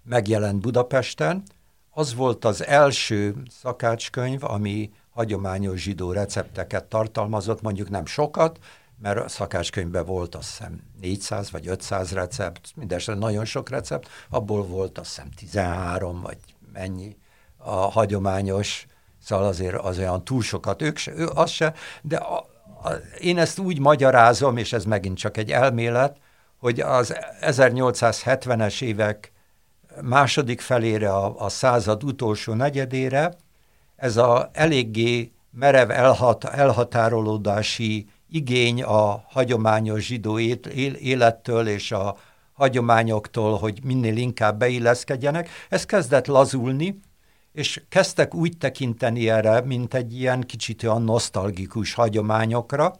[0.02, 1.42] megjelent Budapesten.
[1.90, 8.58] Az volt az első szakácskönyv, ami hagyományos zsidó recepteket tartalmazott, mondjuk nem sokat,
[8.98, 14.64] mert a szakácskönyvben volt azt hiszem 400 vagy 500 recept, mindesetre nagyon sok recept, abból
[14.64, 16.38] volt azt hiszem 13 vagy
[16.72, 17.16] mennyi
[17.66, 18.86] a hagyományos,
[19.22, 22.36] szóval azért az olyan túl sokat, ők se, ő az se, de a,
[22.82, 22.90] a,
[23.20, 26.16] én ezt úgy magyarázom, és ez megint csak egy elmélet,
[26.58, 29.32] hogy az 1870-es évek
[30.02, 33.34] második felére, a, a század utolsó negyedére
[33.96, 40.38] ez a eléggé merev elhat, elhatárolódási igény a hagyományos zsidó
[40.98, 42.16] élettől és a
[42.52, 47.00] hagyományoktól, hogy minél inkább beilleszkedjenek, ez kezdett lazulni,
[47.56, 52.94] és kezdtek úgy tekinteni erre, mint egy ilyen kicsit olyan nosztalgikus hagyományokra,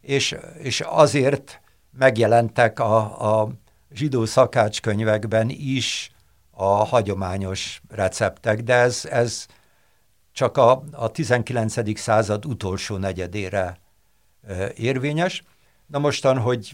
[0.00, 1.60] és, és azért
[1.98, 3.48] megjelentek a, a
[3.92, 6.10] zsidó szakácskönyvekben is
[6.50, 9.46] a hagyományos receptek, de ez, ez
[10.32, 11.98] csak a, a 19.
[11.98, 13.78] század utolsó negyedére
[14.74, 15.42] érvényes.
[15.86, 16.72] Na mostan, hogy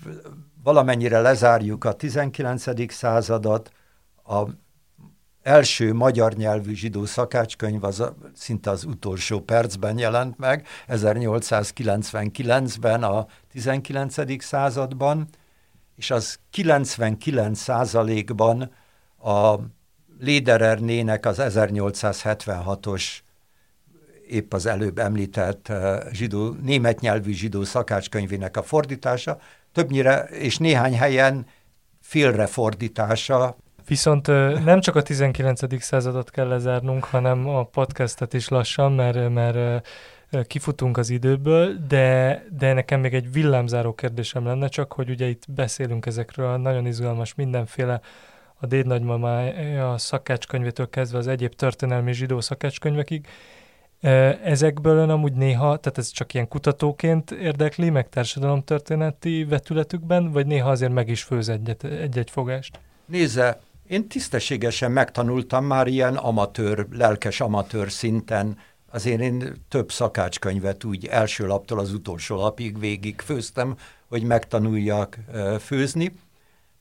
[0.63, 2.93] valamennyire lezárjuk a 19.
[2.93, 3.71] századat,
[4.25, 4.43] a
[5.47, 13.27] első magyar nyelvű zsidó szakácskönyv az a, szinte az utolsó percben jelent meg, 1899-ben a
[13.51, 14.45] 19.
[14.45, 15.29] században,
[15.97, 18.71] és az 99 százalékban
[19.23, 19.55] a
[20.19, 23.05] Léderernének az 1876-os
[24.29, 29.39] épp az előbb említett eh, zsidó, német nyelvű zsidó szakácskönyvének a fordítása,
[29.73, 31.47] többnyire és néhány helyen
[32.01, 33.57] félrefordítása.
[33.87, 34.27] Viszont
[34.65, 35.83] nem csak a 19.
[35.83, 39.83] századot kell lezárnunk, hanem a podcastet is lassan, mert, mert
[40.47, 45.45] kifutunk az időből, de, de nekem még egy villámzáró kérdésem lenne, csak hogy ugye itt
[45.49, 48.01] beszélünk ezekről nagyon izgalmas mindenféle
[48.55, 53.27] a Déd nagymamája a szakácskönyvétől kezdve az egyéb történelmi zsidó szakácskönyvekig,
[54.43, 60.71] Ezekből ön amúgy néha, tehát ez csak ilyen kutatóként érdekli, meg társadalomtörténeti vetületükben, vagy néha
[60.71, 62.81] azért meg is főz egyet, egy-egy fogást?
[63.07, 68.59] Nézze, én tisztességesen megtanultam már ilyen amatőr, lelkes amatőr szinten,
[68.91, 73.77] azért én több szakácskönyvet úgy első laptól az utolsó lapig végig főztem,
[74.09, 75.19] hogy megtanuljak
[75.61, 76.13] főzni.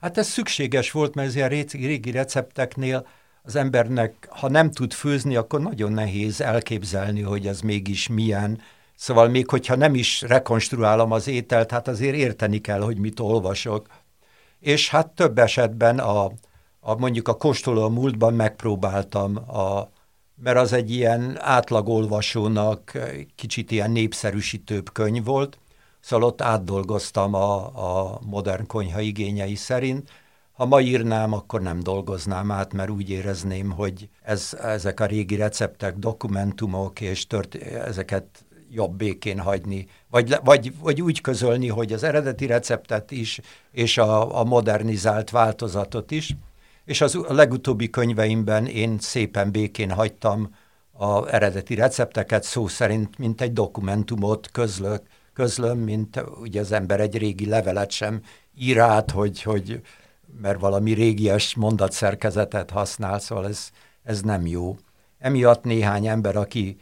[0.01, 3.07] Hát ez szükséges volt, mert ez ilyen régi recepteknél
[3.43, 8.61] az embernek, ha nem tud főzni, akkor nagyon nehéz elképzelni, hogy ez mégis milyen.
[8.95, 13.87] Szóval még hogyha nem is rekonstruálom az ételt, hát azért érteni kell, hogy mit olvasok.
[14.59, 16.31] És hát több esetben a,
[16.87, 19.89] a mondjuk a kóstoló a múltban megpróbáltam, a,
[20.35, 22.91] mert az egy ilyen átlagolvasónak
[23.35, 25.59] kicsit ilyen népszerűsítőbb könyv volt,
[25.99, 30.09] szóval ott átdolgoztam a, a modern konyha igényei szerint,
[30.51, 35.35] ha ma írnám, akkor nem dolgoznám át, mert úgy érezném, hogy ez, ezek a régi
[35.35, 42.03] receptek, dokumentumok, és tört, ezeket jobb békén hagyni, vagy, vagy, vagy úgy közölni, hogy az
[42.03, 43.39] eredeti receptet is,
[43.71, 46.35] és a, a modernizált változatot is.
[46.85, 50.55] És az a legutóbbi könyveimben én szépen békén hagytam
[50.91, 55.01] a eredeti recepteket, szó szerint, mint egy dokumentumot közlök,
[55.33, 58.21] közlöm, mint ugye az ember egy régi levelet sem
[58.57, 59.81] ír át, hogy, hogy
[60.41, 63.69] mert valami régies mondatszerkezetet használ, szóval ez,
[64.03, 64.77] ez nem jó.
[65.19, 66.77] Emiatt néhány ember, aki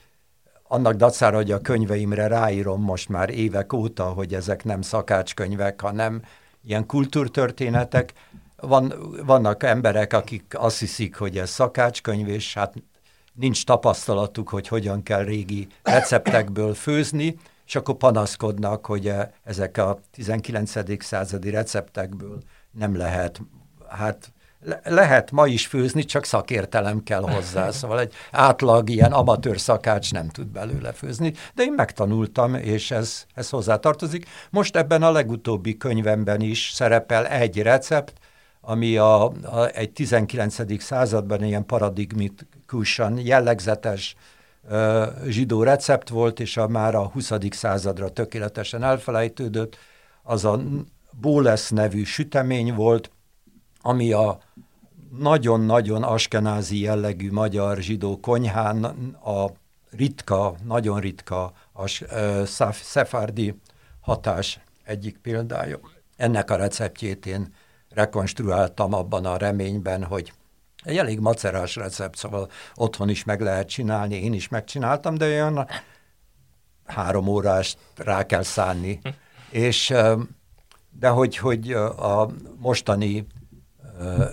[0.68, 6.22] annak dacára, hogy a könyveimre ráírom most már évek óta, hogy ezek nem szakácskönyvek, hanem
[6.64, 8.14] ilyen kultúrtörténetek,
[8.68, 8.94] van,
[9.26, 12.74] vannak emberek, akik azt hiszik, hogy ez szakácskönyv, és hát
[13.34, 21.04] nincs tapasztalatuk, hogy hogyan kell régi receptekből főzni, és akkor panaszkodnak, hogy ezek a 19.
[21.04, 22.38] századi receptekből
[22.72, 23.42] nem lehet,
[23.90, 24.32] hát
[24.66, 30.12] le, lehet ma is főzni, csak szakértelem kell hozzá, szóval egy átlag ilyen amatőr szakács
[30.12, 34.28] nem tud belőle főzni, de én megtanultam, és ez, ez hozzátartozik.
[34.50, 38.14] Most ebben a legutóbbi könyvemben is szerepel egy recept,
[38.66, 40.82] ami a, a, egy 19.
[40.82, 44.16] században ilyen paradigmikusan jellegzetes
[44.70, 47.32] ö, zsidó recept volt, és a már a 20.
[47.50, 49.78] századra tökéletesen elfelejtődött,
[50.24, 50.62] az a
[51.22, 53.12] Bólesz nevű sütemény volt,
[53.82, 54.40] ami a
[55.20, 58.84] nagyon-nagyon askenázi jellegű magyar zsidó konyhán
[59.24, 59.52] a
[59.92, 61.88] ritka, nagyon ritka a
[62.74, 63.56] szefárdi
[64.02, 65.80] hatás egyik példája.
[66.16, 67.54] Ennek a receptjét én
[67.94, 70.34] rekonstruáltam abban a reményben, hogy
[70.84, 75.68] egy elég macerás recept, szóval otthon is meg lehet csinálni, én is megcsináltam, de olyan
[76.86, 79.00] három órás rá kell szánni.
[79.50, 79.94] És
[81.00, 83.28] de hogy, hogy a mostani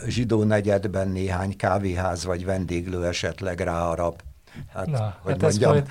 [0.07, 4.23] zsidó negyedben néhány kávéház vagy vendéglő esetleg ráarap
[4.74, 5.86] hát, Na, hogy hát mondjam, majd...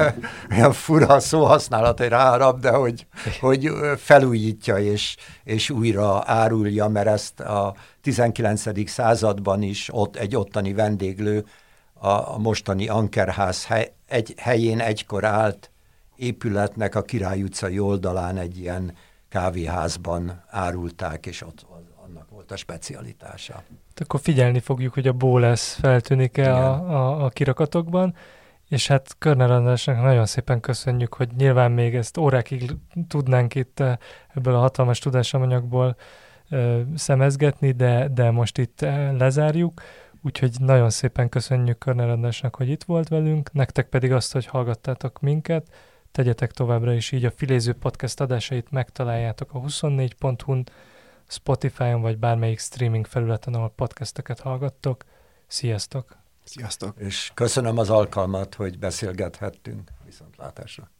[0.52, 3.06] olyan fura szóhasználat, hogy ráarab, de hogy,
[3.40, 8.88] hogy felújítja és, és újra árulja, mert ezt a 19.
[8.90, 11.44] században is ott egy ottani vendéglő
[11.92, 15.70] a, a mostani Ankerház hely, egy, helyén egykor állt
[16.16, 18.92] épületnek a Király utcai oldalán egy ilyen
[19.28, 21.66] kávéházban árulták, és ott
[22.48, 23.62] volt a specialitása.
[23.96, 28.14] Akkor figyelni fogjuk, hogy a bó lesz feltűnik-e a, a, a kirakatokban,
[28.68, 32.76] és hát Körner Andrásnak nagyon szépen köszönjük, hogy nyilván még ezt órákig
[33.08, 33.96] tudnánk itt eh,
[34.34, 35.96] ebből a hatalmas tudásanyagból
[36.50, 39.82] ö, szemezgetni, de, de most itt eh, lezárjuk.
[40.22, 45.20] Úgyhogy nagyon szépen köszönjük Körner Andrásnak, hogy itt volt velünk, nektek pedig azt, hogy hallgattátok
[45.20, 45.66] minket.
[46.12, 50.64] Tegyetek továbbra is így a Filéző Podcast adásait megtaláljátok a 24.hu-n,
[51.28, 55.04] Spotify-on vagy bármelyik streaming felületen, ahol podcasteket hallgattok.
[55.46, 56.16] Sziasztok!
[56.44, 56.98] Sziasztok!
[56.98, 59.90] És köszönöm az alkalmat, hogy beszélgethettünk.
[60.04, 60.90] Viszontlátásra!